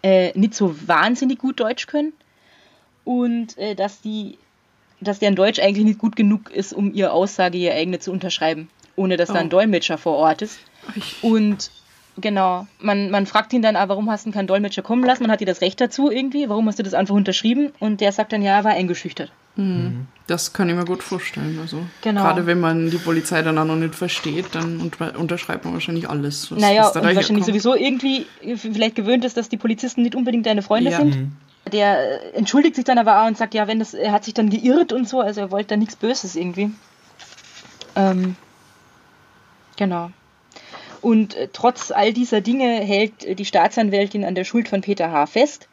[0.03, 2.13] äh, nicht so wahnsinnig gut Deutsch können
[3.05, 4.39] und äh, dass die
[5.01, 8.69] dass deren Deutsch eigentlich nicht gut genug ist, um ihre Aussage, ihre eigene zu unterschreiben,
[8.97, 9.35] ohne dass oh.
[9.35, 9.51] da ein oh.
[9.51, 10.59] Dolmetscher vor Ort ist.
[11.23, 11.71] Und
[12.17, 12.67] Genau.
[12.79, 15.25] Man, man fragt ihn dann, ah, warum hast du keinen Dolmetscher kommen lassen?
[15.25, 16.49] Man hat dir das Recht dazu irgendwie.
[16.49, 17.73] Warum hast du das einfach unterschrieben?
[17.81, 19.33] Und der sagt dann, ja, er war eingeschüchtert.
[19.57, 20.07] Mhm.
[20.27, 21.59] Das kann ich mir gut vorstellen.
[21.61, 22.23] Also genau.
[22.23, 26.51] gerade wenn man die Polizei dann auch noch nicht versteht, dann unterschreibt man wahrscheinlich alles.
[26.51, 27.47] Was, naja, was und wahrscheinlich kommt.
[27.47, 30.97] sowieso irgendwie vielleicht gewöhnt ist, dass die Polizisten nicht unbedingt deine Freunde ja.
[30.97, 31.17] sind.
[31.17, 31.33] Mhm.
[31.73, 34.35] Der äh, entschuldigt sich dann aber auch und sagt, ja, wenn das, er hat sich
[34.35, 36.71] dann geirrt und so, also er wollte da nichts Böses irgendwie.
[37.97, 38.37] Ähm,
[39.77, 40.11] genau.
[41.05, 45.13] Und äh, trotz all dieser Dinge hält äh, die Staatsanwältin an der Schuld von Peter
[45.13, 45.27] H.
[45.27, 45.69] fest.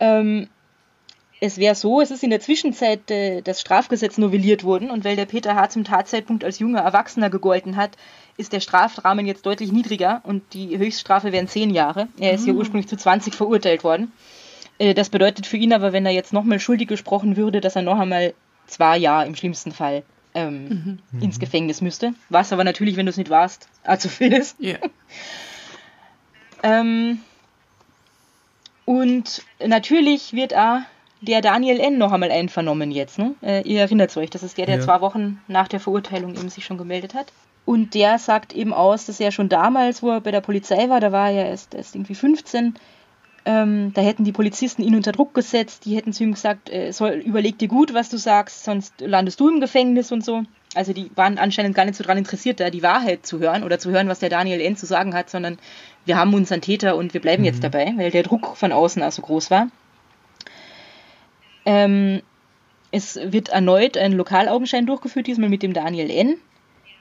[0.00, 0.48] Ähm,
[1.40, 5.14] es wäre so, es ist in der Zwischenzeit äh, das Strafgesetz novelliert worden und weil
[5.14, 5.68] der Peter H.
[5.68, 7.92] zum Tatzeitpunkt als junger Erwachsener gegolten hat,
[8.36, 12.08] ist der Strafrahmen jetzt deutlich niedriger und die Höchststrafe wären zehn Jahre.
[12.18, 12.44] Er ist mhm.
[12.46, 14.10] hier ursprünglich zu 20 verurteilt worden.
[14.78, 17.82] Äh, das bedeutet für ihn aber, wenn er jetzt nochmal schuldig gesprochen würde, dass er
[17.82, 18.34] noch einmal
[18.66, 20.02] zwei Jahre im schlimmsten Fall
[20.38, 21.22] ähm, mhm.
[21.22, 22.14] ins Gefängnis müsste.
[22.28, 24.58] Was aber natürlich, wenn du es nicht warst, allzu viel ist.
[24.60, 24.78] Yeah.
[26.62, 27.20] ähm,
[28.84, 30.80] und natürlich wird auch
[31.20, 31.98] der Daniel N.
[31.98, 33.18] noch einmal einvernommen jetzt.
[33.18, 33.34] Ne?
[33.42, 34.80] Äh, ihr erinnert euch, das ist der, der ja.
[34.82, 37.32] zwei Wochen nach der Verurteilung eben sich schon gemeldet hat.
[37.64, 41.00] Und der sagt eben aus, dass er schon damals, wo er bei der Polizei war,
[41.00, 42.76] da war er erst, erst irgendwie 15,
[43.48, 46.92] ähm, da hätten die Polizisten ihn unter Druck gesetzt, die hätten zu ihm gesagt, äh,
[46.92, 50.42] soll, überleg dir gut, was du sagst, sonst landest du im Gefängnis und so.
[50.74, 53.78] Also die waren anscheinend gar nicht so daran interessiert, da die Wahrheit zu hören oder
[53.78, 54.76] zu hören, was der Daniel N.
[54.76, 55.58] zu sagen hat, sondern
[56.04, 57.46] wir haben unseren Täter und wir bleiben mhm.
[57.46, 59.68] jetzt dabei, weil der Druck von außen auch so groß war.
[61.64, 62.20] Ähm,
[62.90, 66.36] es wird erneut ein Lokalaugenschein durchgeführt, diesmal mit dem Daniel N.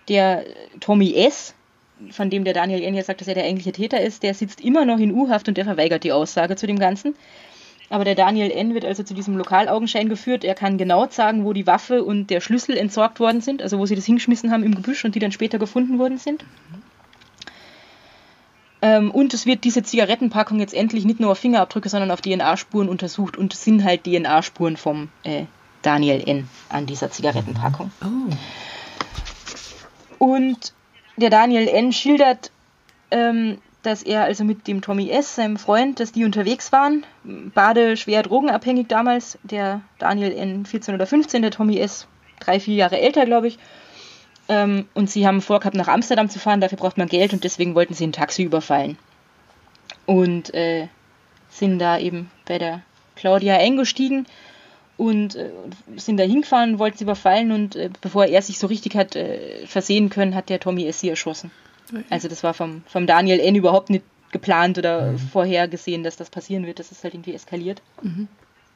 [0.07, 0.45] Der
[0.79, 1.55] Tommy S.,
[2.11, 2.93] von dem der Daniel N.
[2.93, 5.57] ja sagt, dass er der eigentliche Täter ist, der sitzt immer noch in U-Haft und
[5.57, 7.15] der verweigert die Aussage zu dem Ganzen.
[7.89, 8.73] Aber der Daniel N.
[8.73, 10.43] wird also zu diesem Lokalaugenschein geführt.
[10.43, 13.85] Er kann genau sagen, wo die Waffe und der Schlüssel entsorgt worden sind, also wo
[13.85, 16.43] sie das hingeschmissen haben im Gebüsch und die dann später gefunden worden sind.
[18.81, 22.89] Ähm, und es wird diese Zigarettenpackung jetzt endlich nicht nur auf Fingerabdrücke, sondern auf DNA-Spuren
[22.89, 25.45] untersucht und es sind halt DNA-Spuren vom äh,
[25.81, 26.49] Daniel N.
[26.69, 27.91] an dieser Zigarettenpackung.
[28.01, 28.33] Oh.
[30.19, 30.73] Und
[31.17, 31.91] der Daniel N.
[31.91, 32.51] schildert,
[33.11, 37.05] ähm, dass er also mit dem Tommy S., seinem Freund, dass die unterwegs waren.
[37.23, 39.37] Bade schwer drogenabhängig damals.
[39.43, 40.65] Der Daniel N.
[40.65, 42.07] 14 oder 15, der Tommy S.
[42.39, 43.57] drei, vier Jahre älter, glaube ich.
[44.49, 46.61] Ähm, und sie haben vorgehabt, nach Amsterdam zu fahren.
[46.61, 48.97] Dafür braucht man Geld und deswegen wollten sie ein Taxi überfallen.
[50.05, 50.87] Und äh,
[51.49, 52.81] sind da eben bei der
[53.15, 54.25] Claudia eingestiegen
[54.97, 55.51] und äh,
[55.95, 59.65] sind da hingefahren, wollten sie überfallen und äh, bevor er sich so richtig hat äh,
[59.67, 60.99] versehen können, hat der Tommy S.
[60.99, 61.51] sie erschossen.
[61.89, 62.03] Okay.
[62.09, 63.55] Also das war vom, vom Daniel N.
[63.55, 65.19] überhaupt nicht geplant oder mhm.
[65.19, 66.79] vorhergesehen, dass das passieren wird.
[66.79, 67.81] Das ist halt irgendwie eskaliert.
[68.01, 68.27] Mhm.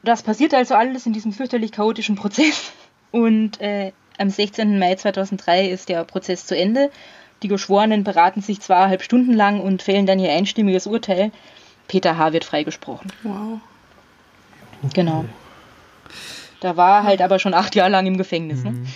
[0.02, 2.72] Das passiert also alles in diesem fürchterlich chaotischen Prozess.
[3.10, 4.78] Und äh, am 16.
[4.78, 6.90] Mai 2003 ist der Prozess zu Ende.
[7.42, 11.32] Die Geschworenen beraten sich zweieinhalb Stunden lang und fällen dann ihr einstimmiges Urteil.
[11.88, 12.32] Peter H.
[12.32, 13.12] wird freigesprochen.
[13.22, 13.60] Wow.
[14.94, 15.24] Genau.
[16.62, 18.62] Da war halt aber schon acht Jahre lang im Gefängnis.
[18.62, 18.70] Ne?
[18.70, 18.82] Mhm.
[18.82, 18.88] Ne?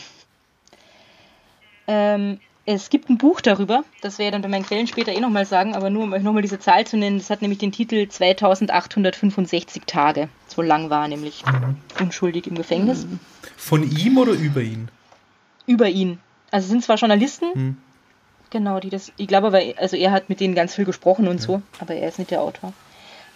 [1.89, 5.19] Ähm, es gibt ein Buch darüber, das werde ich dann bei meinen Quellen später eh
[5.19, 7.73] nochmal sagen, aber nur um euch nochmal diese Zahl zu nennen, das hat nämlich den
[7.73, 10.29] Titel 2865 Tage.
[10.47, 11.77] So lang war nämlich mhm.
[12.01, 13.05] unschuldig im Gefängnis.
[13.57, 14.89] Von ihm oder über ihn?
[15.67, 16.21] Über ihn.
[16.53, 17.77] Also es sind zwar Journalisten, mhm.
[18.51, 21.41] genau, die das, ich glaube aber, also er hat mit denen ganz viel gesprochen und
[21.41, 21.47] ja.
[21.47, 22.73] so, aber er ist nicht der Autor.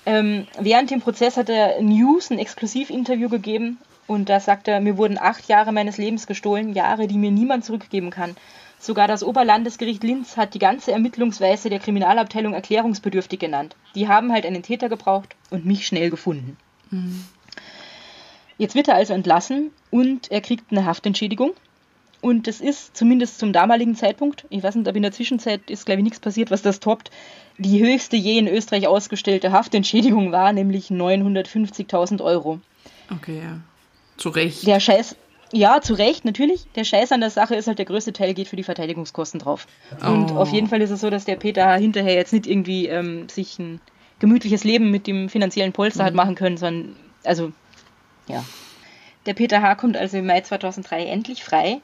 [0.07, 3.79] Ähm, während dem Prozess hat er News ein Exklusivinterview gegeben
[4.11, 7.65] und da sagt er, mir wurden acht Jahre meines Lebens gestohlen, Jahre, die mir niemand
[7.65, 8.35] zurückgeben kann.
[8.81, 13.77] Sogar das Oberlandesgericht Linz hat die ganze Ermittlungsweise der Kriminalabteilung erklärungsbedürftig genannt.
[13.95, 16.57] Die haben halt einen Täter gebraucht und mich schnell gefunden.
[18.59, 21.53] Jetzt wird er also entlassen und er kriegt eine Haftentschädigung.
[22.21, 25.87] Und das ist zumindest zum damaligen Zeitpunkt, ich weiß nicht, ob in der Zwischenzeit ist,
[25.87, 27.13] glaube ich, nichts passiert, was das toppt,
[27.59, 32.59] die höchste je in Österreich ausgestellte Haftentschädigung war, nämlich 950.000 Euro.
[33.09, 33.61] Okay, ja.
[34.21, 34.67] Zu Recht.
[34.67, 35.17] Der Scheiß,
[35.53, 36.67] ja, zu Recht, natürlich.
[36.77, 39.67] Der Scheiß an der Sache ist halt, der größte Teil geht für die Verteidigungskosten drauf.
[40.07, 40.37] Und Oh.
[40.37, 41.77] auf jeden Fall ist es so, dass der Peter H.
[41.77, 43.81] hinterher jetzt nicht irgendwie ähm, sich ein
[44.21, 46.95] gemütliches Leben mit dem finanziellen Polster hat machen können, sondern,
[47.25, 47.51] also,
[48.29, 48.45] ja.
[49.27, 49.75] Der Peter H.
[49.75, 51.81] kommt also im Mai 2003 endlich frei.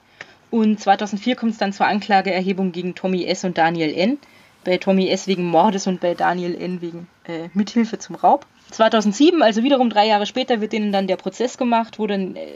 [0.51, 3.45] Und 2004 kommt es dann zur Anklageerhebung gegen Tommy S.
[3.45, 4.19] und Daniel N.
[4.65, 5.27] Bei Tommy S.
[5.27, 6.81] wegen Mordes und bei Daniel N.
[6.81, 8.47] wegen äh, Mithilfe zum Raub.
[8.71, 12.47] 2007, also wiederum drei Jahre später, wird denen dann der Prozess gemacht, wo dann äh,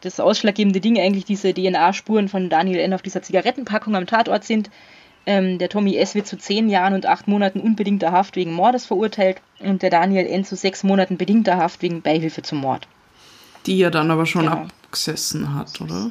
[0.00, 2.92] das ausschlaggebende Ding eigentlich diese DNA-Spuren von Daniel N.
[2.94, 4.70] auf dieser Zigarettenpackung am Tatort sind.
[5.28, 6.14] Ähm, der Tommy S.
[6.14, 10.26] wird zu zehn Jahren und acht Monaten unbedingter Haft wegen Mordes verurteilt und der Daniel
[10.26, 10.44] N.
[10.44, 12.86] zu sechs Monaten bedingter Haft wegen Beihilfe zum Mord.
[13.66, 14.66] Die er dann aber schon Genau.
[14.84, 16.10] abgesessen hat, oder?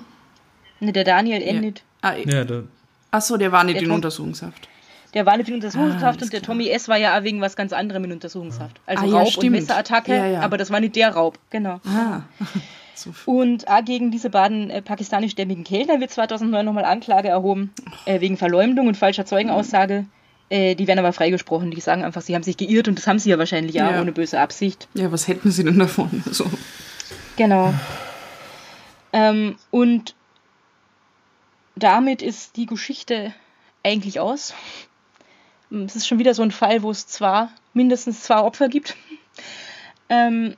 [0.82, 1.56] Ne, der Daniel N.
[1.56, 1.62] Ja.
[1.62, 1.84] nicht.
[2.02, 2.64] Ah, Ja, da,
[3.12, 4.68] Achso, der war nicht Der in Tom- Untersuchungshaft.
[5.16, 6.54] Der war nicht in Untersuchungshaft Ah, und der klar.
[6.54, 6.88] Tommy S.
[6.88, 8.80] war ja auch wegen was ganz anderem in Untersuchungshaft.
[8.86, 9.52] Also Ah, ja, Raub und stimmt.
[9.54, 10.40] Messerattacke, Ja, ja.
[10.42, 11.80] aber das war nicht der Raub, genau.
[11.88, 12.22] Ah.
[12.96, 17.74] so, Und auch gegen diese beiden äh, pakistanischstämmigen Kellner wird 2009 nochmal Anklage erhoben,
[18.06, 20.06] äh, wegen Verleumdung und falscher Zeugenaussage.
[20.50, 21.72] Äh, die werden aber freigesprochen.
[21.72, 24.02] Die sagen einfach, sie haben sich geirrt und das haben sie ja wahrscheinlich auch Ja.
[24.02, 24.88] ohne böse Absicht.
[24.94, 26.24] ja, was hätten sie denn davon?
[26.32, 26.46] So.
[27.38, 27.74] Genau.
[29.14, 30.14] Ähm, und
[31.76, 33.34] damit ist die Geschichte
[33.84, 34.54] eigentlich aus.
[35.72, 38.96] Es ist schon wieder so ein Fall, wo es zwar mindestens zwei Opfer gibt.
[40.10, 40.56] Ähm,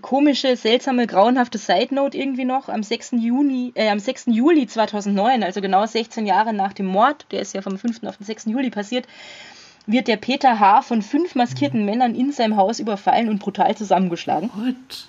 [0.00, 2.68] komische, seltsame, grauenhafte Side Note irgendwie noch.
[2.68, 3.12] Am 6.
[3.12, 4.26] Juni, äh, am 6.
[4.26, 8.04] Juli 2009, also genau 16 Jahre nach dem Mord, der ist ja vom 5.
[8.04, 8.46] auf den 6.
[8.46, 9.06] Juli passiert,
[9.86, 10.82] wird der Peter H.
[10.82, 14.50] von fünf maskierten Männern in seinem Haus überfallen und brutal zusammengeschlagen.
[14.54, 15.08] What?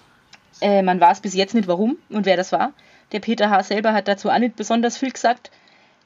[0.61, 2.74] Äh, man weiß bis jetzt nicht warum und wer das war.
[3.11, 3.63] Der Peter H.
[3.63, 5.51] selber hat dazu auch nicht besonders viel gesagt.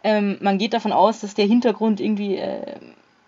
[0.03, 2.75] Ähm, man geht davon aus, dass der Hintergrund irgendwie äh,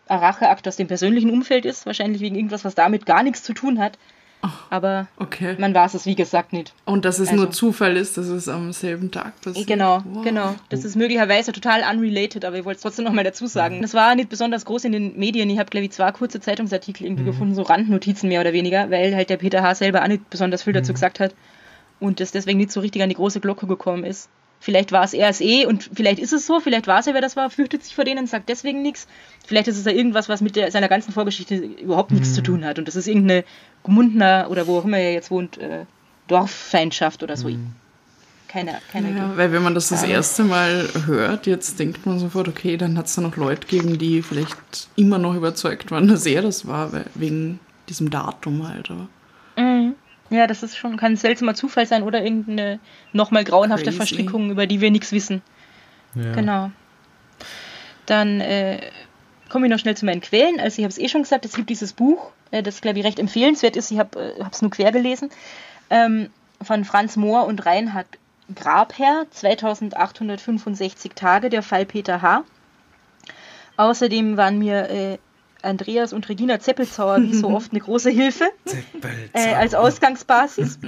[0.08, 3.54] ein Racheakt aus dem persönlichen Umfeld ist, wahrscheinlich wegen irgendwas, was damit gar nichts zu
[3.54, 3.98] tun hat.
[4.70, 5.56] Aber Okay.
[5.58, 6.72] man weiß es, wie gesagt, nicht.
[6.86, 9.66] Und dass es nur Also- Zufall ist, dass es am selben Tag passiert.
[9.66, 10.24] Genau, Wow.
[10.24, 10.54] genau.
[10.70, 13.82] Das ist möglicherweise total unrelated, aber ich wollte es trotzdem nochmal dazu sagen.
[13.82, 15.50] Das war nicht besonders groß in den Medien.
[15.50, 19.16] Ich habe, glaube ich, zwei kurze Zeitungsartikel irgendwie gefunden, so Randnotizen mehr oder weniger, weil
[19.16, 19.76] halt der Peter H.
[19.76, 21.34] selber auch nicht besonders viel dazu gesagt hat
[22.00, 24.30] und das deswegen nicht so richtig an die große Glocke gekommen ist.
[24.66, 27.14] Vielleicht war es er es eh und vielleicht ist es so, vielleicht war es ja,
[27.14, 29.06] wer das war, fürchtet sich vor denen, sagt deswegen nichts.
[29.46, 32.66] Vielleicht ist es ja irgendwas, was mit der, seiner ganzen Vorgeschichte überhaupt nichts zu tun
[32.66, 33.44] hat und das ist irgendeine
[33.84, 35.86] Gmundner oder wo auch immer er jetzt wohnt, äh,
[36.28, 37.48] Dorffeindschaft oder so.
[38.48, 39.20] Keine, keine Idee.
[39.20, 42.98] Ja, weil wenn man das das erste Mal hört, jetzt denkt man sofort, okay, dann
[42.98, 46.68] hat es da noch Leute gegeben, die vielleicht immer noch überzeugt waren, dass er das
[46.68, 48.90] war, weil, wegen diesem Datum halt.
[48.90, 49.08] Aber
[49.58, 49.85] Mhm.
[50.30, 52.80] Ja, das ist schon, kann ein seltsamer Zufall sein oder irgendeine
[53.14, 53.98] nochmal grauenhafte Crazy.
[53.98, 55.42] Verstrickung, über die wir nichts wissen.
[56.16, 56.34] ja.
[56.34, 56.72] Genau.
[58.06, 58.82] Dann äh,
[59.50, 60.60] komme ich noch schnell zu meinen Quellen.
[60.60, 63.06] Also ich habe es eh schon gesagt, es gibt dieses Buch, äh, das glaube ich
[63.06, 63.92] recht empfehlenswert ist.
[63.92, 65.30] Ich habe es nur quer gelesen.
[65.90, 66.30] Ähm,
[66.62, 68.08] von Franz Mohr und Reinhard
[68.54, 72.44] Grabherr, 2865 Tage, der Fall Peter H.
[73.78, 75.18] Außerdem waren mir äh,
[75.66, 78.46] Andreas und Regina Zeppelzauer wie so oft eine große Hilfe
[79.34, 80.80] äh, als Ausgangsbasis.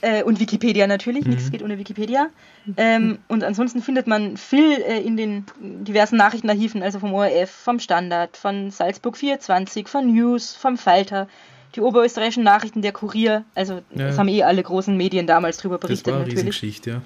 [0.00, 2.28] äh, und Wikipedia natürlich, nichts geht ohne Wikipedia.
[2.76, 7.78] Ähm, und ansonsten findet man viel äh, in den diversen Nachrichtenarchiven, also vom ORF, vom
[7.78, 11.28] Standard, von Salzburg 24, von News, vom Falter,
[11.74, 13.44] die oberösterreichischen Nachrichten, der Kurier.
[13.54, 14.08] Also Ja.
[14.08, 16.38] das haben eh alle großen Medien damals drüber Das berichtet war eine natürlich.
[16.38, 17.02] Riesengeschichte, ja.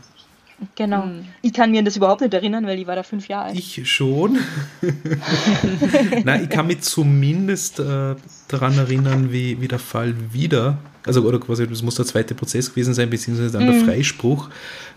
[0.74, 1.08] Genau.
[1.40, 3.58] Ich kann mir das überhaupt nicht erinnern, weil ich war da fünf Jahre alt.
[3.58, 4.38] Ich schon.
[6.24, 8.14] Nein, ich kann mich zumindest äh,
[8.48, 12.70] daran erinnern, wie, wie der Fall wieder, also oder quasi, das muss der zweite Prozess
[12.70, 14.50] gewesen sein, beziehungsweise dann der Freispruch,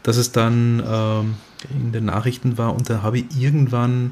[0.04, 1.36] dass es dann ähm,
[1.74, 4.12] in den Nachrichten war und da habe ich irgendwann,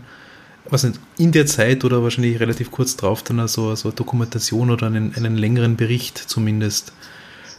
[0.70, 4.72] was nicht, in der Zeit oder wahrscheinlich relativ kurz drauf dann so, so eine Dokumentation
[4.72, 6.94] oder einen, einen längeren Bericht zumindest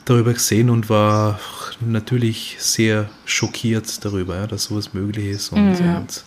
[0.05, 1.39] darüber gesehen und war
[1.81, 5.53] natürlich sehr schockiert darüber, ja, dass sowas möglich ist.
[5.53, 5.97] Und, Mhm.
[5.97, 6.25] und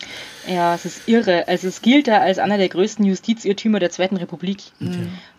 [0.48, 1.48] Ja, es ist irre.
[1.48, 4.58] Also es gilt da als einer der größten Justizirrtümer der Zweiten Republik.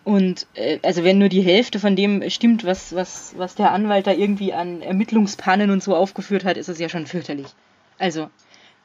[0.04, 4.06] Und äh, also wenn nur die Hälfte von dem stimmt, was, was, was der Anwalt
[4.06, 7.46] da irgendwie an Ermittlungspannen und so aufgeführt hat, ist es ja schon fürchterlich.
[7.98, 8.28] Also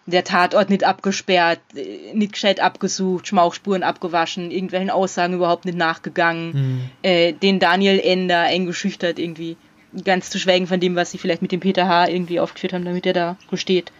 [0.05, 6.89] der Tatort nicht abgesperrt, äh, nicht gescheit abgesucht, Schmauchspuren abgewaschen, irgendwelchen Aussagen überhaupt nicht nachgegangen,
[7.01, 9.57] äh, den Daniel Ender eingeschüchtert irgendwie.
[10.03, 12.09] Ganz zu schweigen von dem, was sie vielleicht mit dem Peter H.
[12.09, 13.91] irgendwie aufgeführt haben, damit er da gesteht.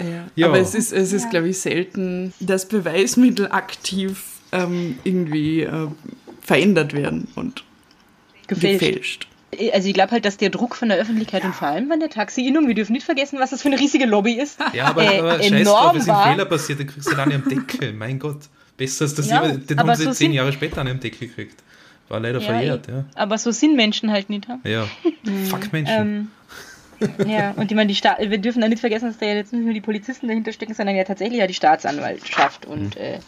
[0.00, 0.26] Ja.
[0.34, 0.48] Ja.
[0.48, 5.88] Aber es ist, es ist glaube ich, selten, dass Beweismittel aktiv ähm, irgendwie äh,
[6.42, 7.28] verändert werden.
[7.34, 7.64] Und
[8.46, 8.80] gefälscht.
[8.80, 9.28] gefälscht.
[9.72, 12.10] Also ich glaube halt, dass der Druck von der Öffentlichkeit und vor allem von der
[12.10, 15.20] Taxi-Innung, wir dürfen nicht vergessen, was das für eine riesige Lobby ist, Ja, aber, äh,
[15.20, 16.30] aber scheiß drauf, enorm es ist war.
[16.32, 17.92] Fehler passiert, dann kriegst du dann am Deckel.
[17.92, 18.40] Mein Gott.
[18.76, 21.28] Besser als das Ja, den haben sie so zehn sind- Jahre später an einem Deckel
[21.28, 21.62] gekriegt.
[22.08, 23.04] War leider Ja, verjährt, ja.
[23.14, 24.46] Aber so sind Menschen halt nicht.
[24.48, 24.58] Ha?
[24.64, 24.86] Ja.
[25.48, 25.94] Fuck Menschen.
[25.96, 26.28] Ähm,
[27.26, 29.52] ja, und ich meine, die Sta wir dürfen da nicht vergessen, dass da ja jetzt
[29.52, 33.18] nicht nur die Polizisten dahinter stecken, sondern ja tatsächlich ja die Staatsanwaltschaft und äh,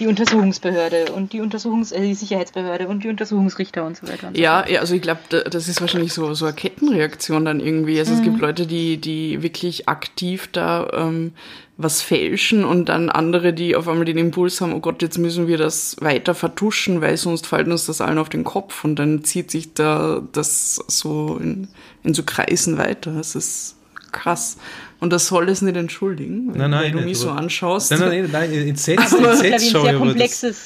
[0.00, 4.28] die Untersuchungsbehörde und die Untersuchungs äh, die Sicherheitsbehörde und die Untersuchungsrichter und so weiter.
[4.28, 4.70] Und so Ja, fort.
[4.70, 7.98] ja, also ich glaube, das ist wahrscheinlich so, so eine Kettenreaktion dann irgendwie.
[7.98, 8.24] Also es Mhm.
[8.24, 11.32] gibt Leute, die, die wirklich aktiv da ähm,
[11.76, 15.48] was fälschen und dann andere, die auf einmal den Impuls haben, oh Gott, jetzt müssen
[15.48, 19.24] wir das weiter vertuschen, weil sonst fällt uns das allen auf den Kopf und dann
[19.24, 21.66] zieht sich da das so in,
[22.04, 23.12] in so Kreisen weiter.
[23.12, 23.74] Das ist
[24.12, 24.56] krass.
[25.00, 27.90] Und das soll es nicht entschuldigen, Nein, nein, wenn du nicht, mich so aber- anschaust.
[27.90, 30.58] nein, nein, nein, nein, entsetzt, Aber das ist, entsetzt glaube ich, ein sehr aber komplexes,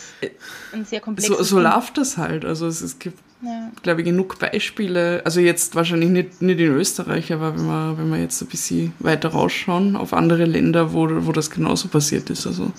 [0.72, 1.36] ein sehr komplexes.
[1.38, 2.44] so, so läuft das halt.
[2.44, 3.70] Also es, es gibt Ja.
[3.82, 5.22] glaube ich, genug Beispiele.
[5.24, 8.93] Also jetzt wahrscheinlich nicht, nicht in Österreich, aber wenn wir, wenn wir jetzt ein bisschen
[8.99, 12.47] weiter rausschauen auf andere Länder, wo, wo das genauso passiert ist.
[12.47, 12.72] Also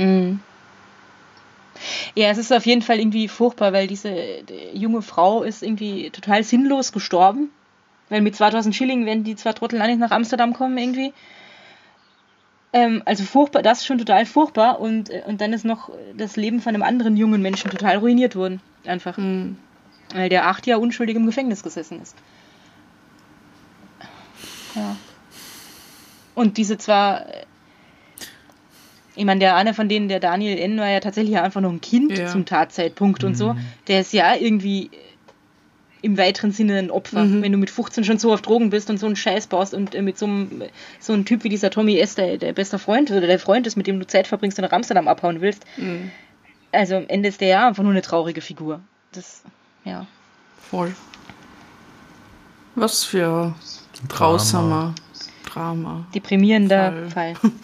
[0.00, 0.40] Mhm.
[2.14, 6.10] Ja, es ist auf jeden Fall irgendwie furchtbar, weil diese die junge Frau ist irgendwie
[6.10, 7.50] total sinnlos gestorben.
[8.08, 11.12] Weil mit 2000 Schilling werden die zwei Trottel nicht nach Amsterdam kommen irgendwie.
[12.72, 14.80] Ähm, also furchtbar, das ist schon total furchtbar.
[14.80, 18.36] Und, äh, und dann ist noch das Leben von einem anderen jungen Menschen total ruiniert
[18.36, 18.60] worden.
[18.86, 19.18] Einfach.
[20.14, 22.16] Weil der acht Jahre unschuldig im Gefängnis gesessen ist.
[24.74, 24.96] Ja.
[26.34, 27.26] Und diese zwar
[29.16, 31.80] ich meine, der eine von denen, der Daniel N., war ja tatsächlich einfach noch ein
[31.80, 32.28] Kind Ja.
[32.28, 33.54] zum Tatzeitpunkt und so.
[33.88, 34.90] Der ist ja irgendwie
[36.02, 37.26] im weiteren Sinne ein Opfer.
[37.42, 39.94] Wenn du mit 15 schon so auf Drogen bist und so einen Scheiß baust und
[39.94, 40.62] äh, mit so einem,
[40.98, 43.76] so einem Typ wie dieser Tommy S., der, der bester Freund oder der Freund ist,
[43.76, 45.64] mit dem du Zeit verbringst und nach Amsterdam abhauen willst.
[46.72, 48.80] Also am Ende ist der ja einfach nur eine traurige Figur.
[49.12, 49.42] Das,
[49.84, 50.06] ja.
[50.70, 50.94] voll.
[52.76, 53.54] Was für
[54.08, 54.94] grausamer
[55.44, 56.06] Drama.
[56.14, 57.34] deprimierender Fall.
[57.34, 57.50] Fall.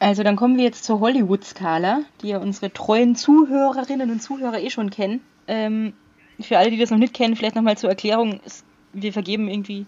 [0.00, 4.68] Also dann kommen wir jetzt zur Hollywood-Skala, die ja unsere treuen Zuhörerinnen und Zuhörer eh
[4.68, 5.22] schon kennen.
[5.46, 5.94] Ähm,
[6.40, 8.40] für alle, die das noch nicht kennen, vielleicht nochmal zur Erklärung.
[8.92, 9.86] Wir vergeben irgendwie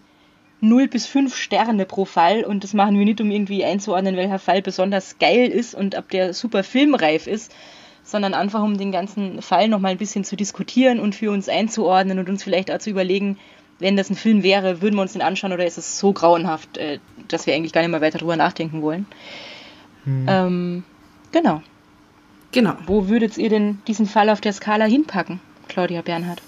[0.61, 4.39] 0 bis 5 Sterne pro Fall und das machen wir nicht, um irgendwie einzuordnen, welcher
[4.39, 7.53] Fall besonders geil ist und ob der super filmreif ist,
[8.03, 12.19] sondern einfach um den ganzen Fall nochmal ein bisschen zu diskutieren und für uns einzuordnen
[12.19, 13.37] und uns vielleicht auch zu überlegen,
[13.79, 16.77] wenn das ein Film wäre, würden wir uns den anschauen oder ist es so grauenhaft,
[16.77, 19.05] äh, dass wir eigentlich gar nicht mehr weiter drüber nachdenken wollen.
[20.27, 20.83] Ähm,
[21.31, 21.61] genau.
[22.51, 22.73] Genau.
[22.87, 26.41] Wo würdet ihr denn diesen Fall auf der Skala hinpacken, Claudia Bernhardt?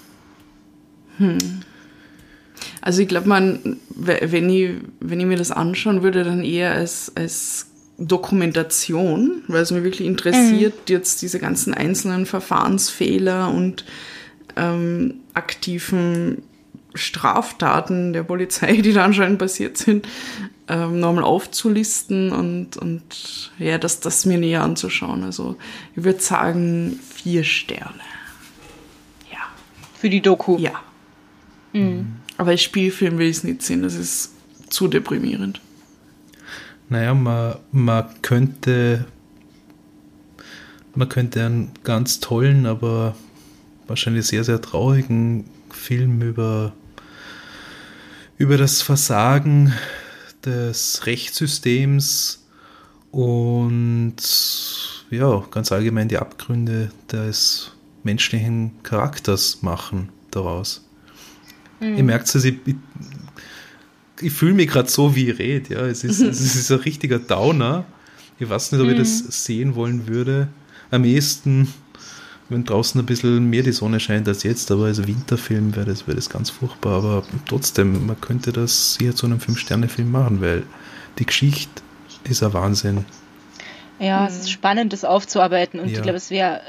[2.80, 7.12] Also ich glaube, man, wenn ich, wenn ich mir das anschauen würde, dann eher als,
[7.14, 7.66] als
[7.98, 13.84] Dokumentation, weil es mich wirklich interessiert, jetzt diese ganzen einzelnen Verfahrensfehler und
[14.56, 16.42] ähm, aktiven
[16.94, 20.08] Straftaten der Polizei, die da anscheinend passiert sind,
[20.68, 25.22] ähm, nochmal aufzulisten und, und ja, das, das mir näher anzuschauen.
[25.22, 25.56] Also
[25.94, 28.00] ich würde sagen, vier Sterne.
[30.00, 30.58] Für die Doku.
[30.58, 30.80] Ja.
[32.36, 34.32] Aber als Spielfilm will ich es nicht sehen, das ist
[34.70, 35.60] zu deprimierend.
[36.88, 39.06] Naja, man, man könnte
[40.94, 43.14] man könnte einen ganz tollen, aber
[43.86, 46.72] wahrscheinlich sehr, sehr traurigen Film über,
[48.38, 49.72] über das Versagen
[50.44, 52.44] des Rechtssystems
[53.10, 54.16] und
[55.10, 57.72] ja, ganz allgemein die Abgründe des
[58.02, 60.84] menschlichen Charakters machen daraus.
[61.80, 62.76] Ihr merkt es, ich, ich,
[64.20, 65.74] ich fühle mich gerade so, wie ich rede.
[65.74, 65.80] Ja.
[65.86, 67.84] Es, ist, es ist ein richtiger Downer.
[68.38, 70.48] Ich weiß nicht, ob ich das sehen wollen würde.
[70.90, 71.72] Am ehesten,
[72.48, 76.06] wenn draußen ein bisschen mehr die Sonne scheint als jetzt, aber als Winterfilm wäre das,
[76.06, 76.98] wäre das ganz furchtbar.
[76.98, 80.64] Aber trotzdem, man könnte das hier zu einem Fünf-Sterne-Film machen, weil
[81.18, 81.82] die Geschichte
[82.24, 83.04] ist ein Wahnsinn.
[83.98, 85.80] Ja, es ist spannend, das aufzuarbeiten.
[85.80, 85.96] Und Ja.
[85.96, 86.60] ich glaube, es wäre,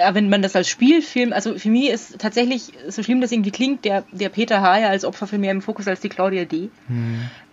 [0.00, 3.50] äh, wenn man das als Spielfilm, also für mich ist tatsächlich, so schlimm das irgendwie
[3.50, 4.78] klingt, der, der Peter H.
[4.80, 6.70] ja als Opfer viel mehr im Fokus als die Claudia D.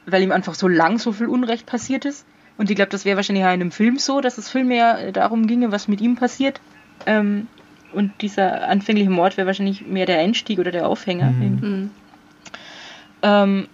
[0.06, 2.26] Weil ihm einfach so lang so viel Unrecht passiert ist.
[2.58, 5.12] Und ich glaube, das wäre wahrscheinlich auch in einem Film so, dass es viel mehr
[5.12, 6.60] darum ginge, was mit ihm passiert.
[7.06, 7.48] Ähm,
[7.94, 11.34] und dieser anfängliche Mord wäre wahrscheinlich mehr der Einstieg oder der Aufhänger.
[11.42, 11.90] irgendwie.
[13.22, 13.68] Ähm,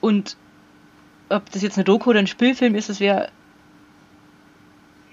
[0.00, 0.36] und
[1.28, 3.28] ob das jetzt eine Doku oder ein Spielfilm ist, das wäre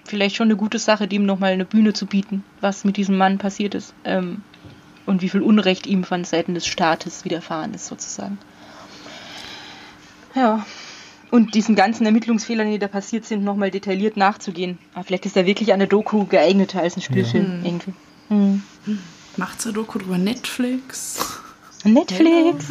[0.06, 3.38] vielleicht schon eine gute Sache, dem nochmal eine Bühne zu bieten, was mit diesem Mann
[3.38, 3.94] passiert ist.
[4.04, 4.44] Ähm,
[5.06, 8.38] und wie viel Unrecht ihm von Seiten des Staates widerfahren ist, sozusagen.
[10.36, 10.66] Ja.
[11.32, 14.78] Und diesen ganzen Ermittlungsfehlern, die da passiert sind, nochmal detailliert nachzugehen.
[14.94, 17.94] Aber vielleicht ist er wirklich eine Doku geeigneter als ein Spielfilm irgendwie.
[18.28, 18.64] Hm.
[19.38, 21.40] Macht's ein Doku drüber Netflix.
[21.84, 22.66] Netflix.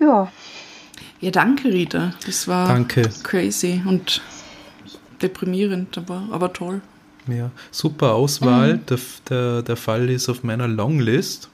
[0.00, 0.30] ja.
[1.20, 2.14] Ja, danke, Rita.
[2.26, 3.02] Das war Danke.
[3.22, 4.22] crazy und
[5.20, 6.80] deprimierend, aber, aber toll.
[7.28, 8.76] Ja, super Auswahl.
[8.76, 8.86] Mhm.
[8.86, 8.98] Der,
[9.28, 11.48] der, der Fall ist auf meiner Longlist.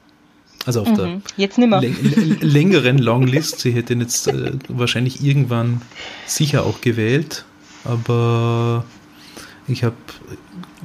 [0.64, 1.22] Also auf Mhm.
[1.36, 3.58] Der läng- längeren Longlist.
[3.60, 5.82] Sie hätte ihn jetzt äh, wahrscheinlich irgendwann
[6.26, 7.44] sicher auch gewählt.
[7.84, 8.84] Aber
[9.68, 9.96] ich habe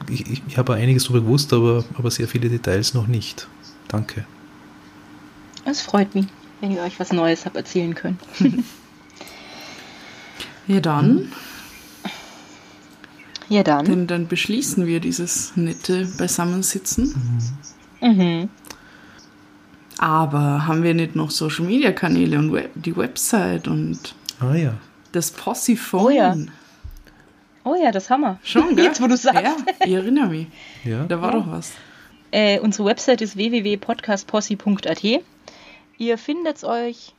[0.09, 3.47] ich, ich, habe einiges darüber gewusst, aber, aber sehr viele Details noch nicht.
[3.87, 4.25] Danke.
[5.65, 6.25] Es freut mich,
[6.61, 8.17] wenn ihr euch was Neues habt erzählen können.
[10.67, 11.31] Ja, dann,
[13.49, 13.83] Ja, dann.
[13.85, 17.41] dann, dann beschließen wir dieses nette Beisammensitzen.
[17.99, 18.47] Mhm.
[19.97, 24.73] Aber haben wir nicht noch Social Media Kanäle und Web, die Website und Ah ja.
[25.11, 26.05] das Possiphone?
[26.05, 26.35] Oh ja.
[27.63, 28.39] Oh ja, das haben wir.
[28.43, 28.85] Schon, gell?
[28.85, 29.41] Jetzt, wo du sagst.
[29.43, 29.55] Ja,
[29.85, 30.47] ich erinnere mich.
[30.85, 31.03] Ja.
[31.05, 31.39] Da war Ja.
[31.39, 31.71] doch was.
[32.31, 35.03] Äh, unsere Website ist www.podcastpossi.at.
[36.01, 37.13] Ihr findet euch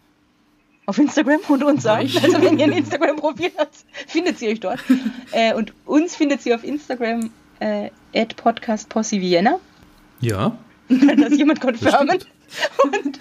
[0.86, 1.86] auf Instagram und uns.
[1.86, 2.20] Euch.
[2.20, 3.76] Also wenn ihr ein Instagram-Profil habt,
[4.08, 4.80] findet ihr euch dort.
[5.30, 7.30] äh, und uns findet ihr auf Instagram
[7.60, 9.60] äh, at podcastpossi Vienna.
[10.20, 10.58] Ja.
[10.88, 12.18] Kann das jemand konfirmen?
[12.82, 13.20] Und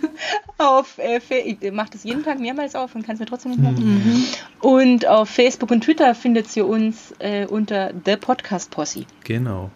[0.57, 3.61] auf äh, ich mache das jeden Tag mehrmals auf und kann es mir trotzdem nicht
[3.61, 4.25] merken.
[4.61, 9.05] Und auf Facebook und Twitter findet ihr uns äh, unter The Podcast Posse.
[9.25, 9.69] Genau.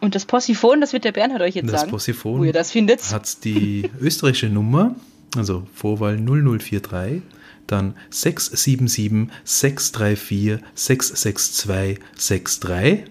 [0.00, 2.70] Und das Possiphone, das wird der Bernhard euch jetzt Das sagen, Possiphone wo ihr das
[2.70, 3.12] findet.
[3.12, 4.94] hat die österreichische Nummer,
[5.36, 7.22] also Vorwahl 0043,
[7.66, 13.04] dann 677 634 662 63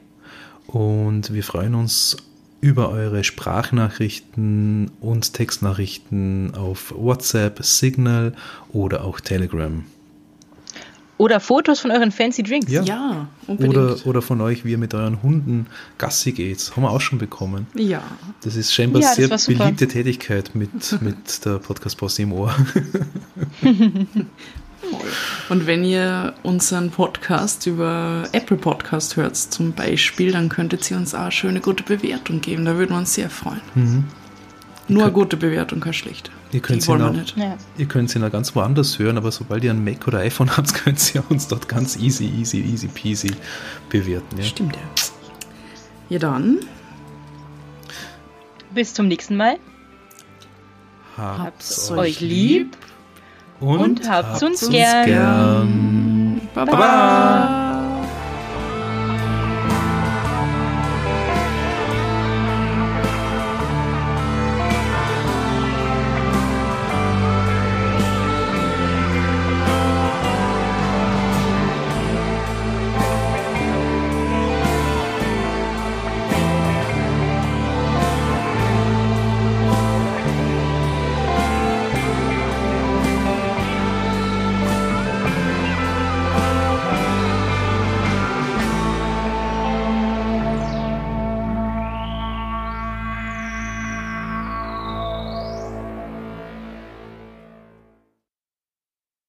[0.68, 2.18] und wir freuen uns
[2.62, 8.34] über eure Sprachnachrichten und Textnachrichten auf WhatsApp, Signal
[8.72, 9.86] oder auch Telegram.
[11.18, 12.70] Oder Fotos von euren fancy Drinks.
[12.72, 12.84] Ja.
[12.84, 13.78] Ja, unbedingt.
[13.78, 16.72] Oder, oder von euch, wie ihr mit euren Hunden Gassi geht.
[16.76, 17.68] Haben wir auch schon bekommen.
[17.74, 18.03] ja.
[18.43, 22.53] Das ist scheinbar Ja, sehr beliebte Tätigkeit mit, mit der Podcast-Posse im Ohr.
[25.49, 31.16] Und wenn ihr unseren Podcast über Apple Podcast hört zum Beispiel, dann könntet ihr uns
[31.16, 32.66] auch eine schöne gute Bewertung geben.
[32.66, 33.61] Da würden wir uns sehr freuen.
[34.88, 36.30] Nur eine gute Bewertung, keine schlechte.
[36.52, 37.36] Ihr könnt auch- nicht.
[37.36, 37.58] Ja.
[37.78, 40.74] Ihr könnt sie noch ganz woanders hören, aber sobald ihr ein Mac oder iPhone habt,
[40.84, 43.32] könnt ihr uns dort ganz easy, easy, easy peasy
[43.90, 44.38] bewerten.
[44.38, 44.44] Ja?
[44.44, 44.82] Stimmt ja.
[46.10, 46.60] Ja dann,
[48.74, 49.58] Bis zum nächsten Mal.
[51.18, 52.76] Habt's euch lieb
[53.62, 55.06] und, und habt's uns habt's gern.
[55.06, 56.42] gern.
[56.54, 56.72] Baba.
[56.72, 57.64] Baba.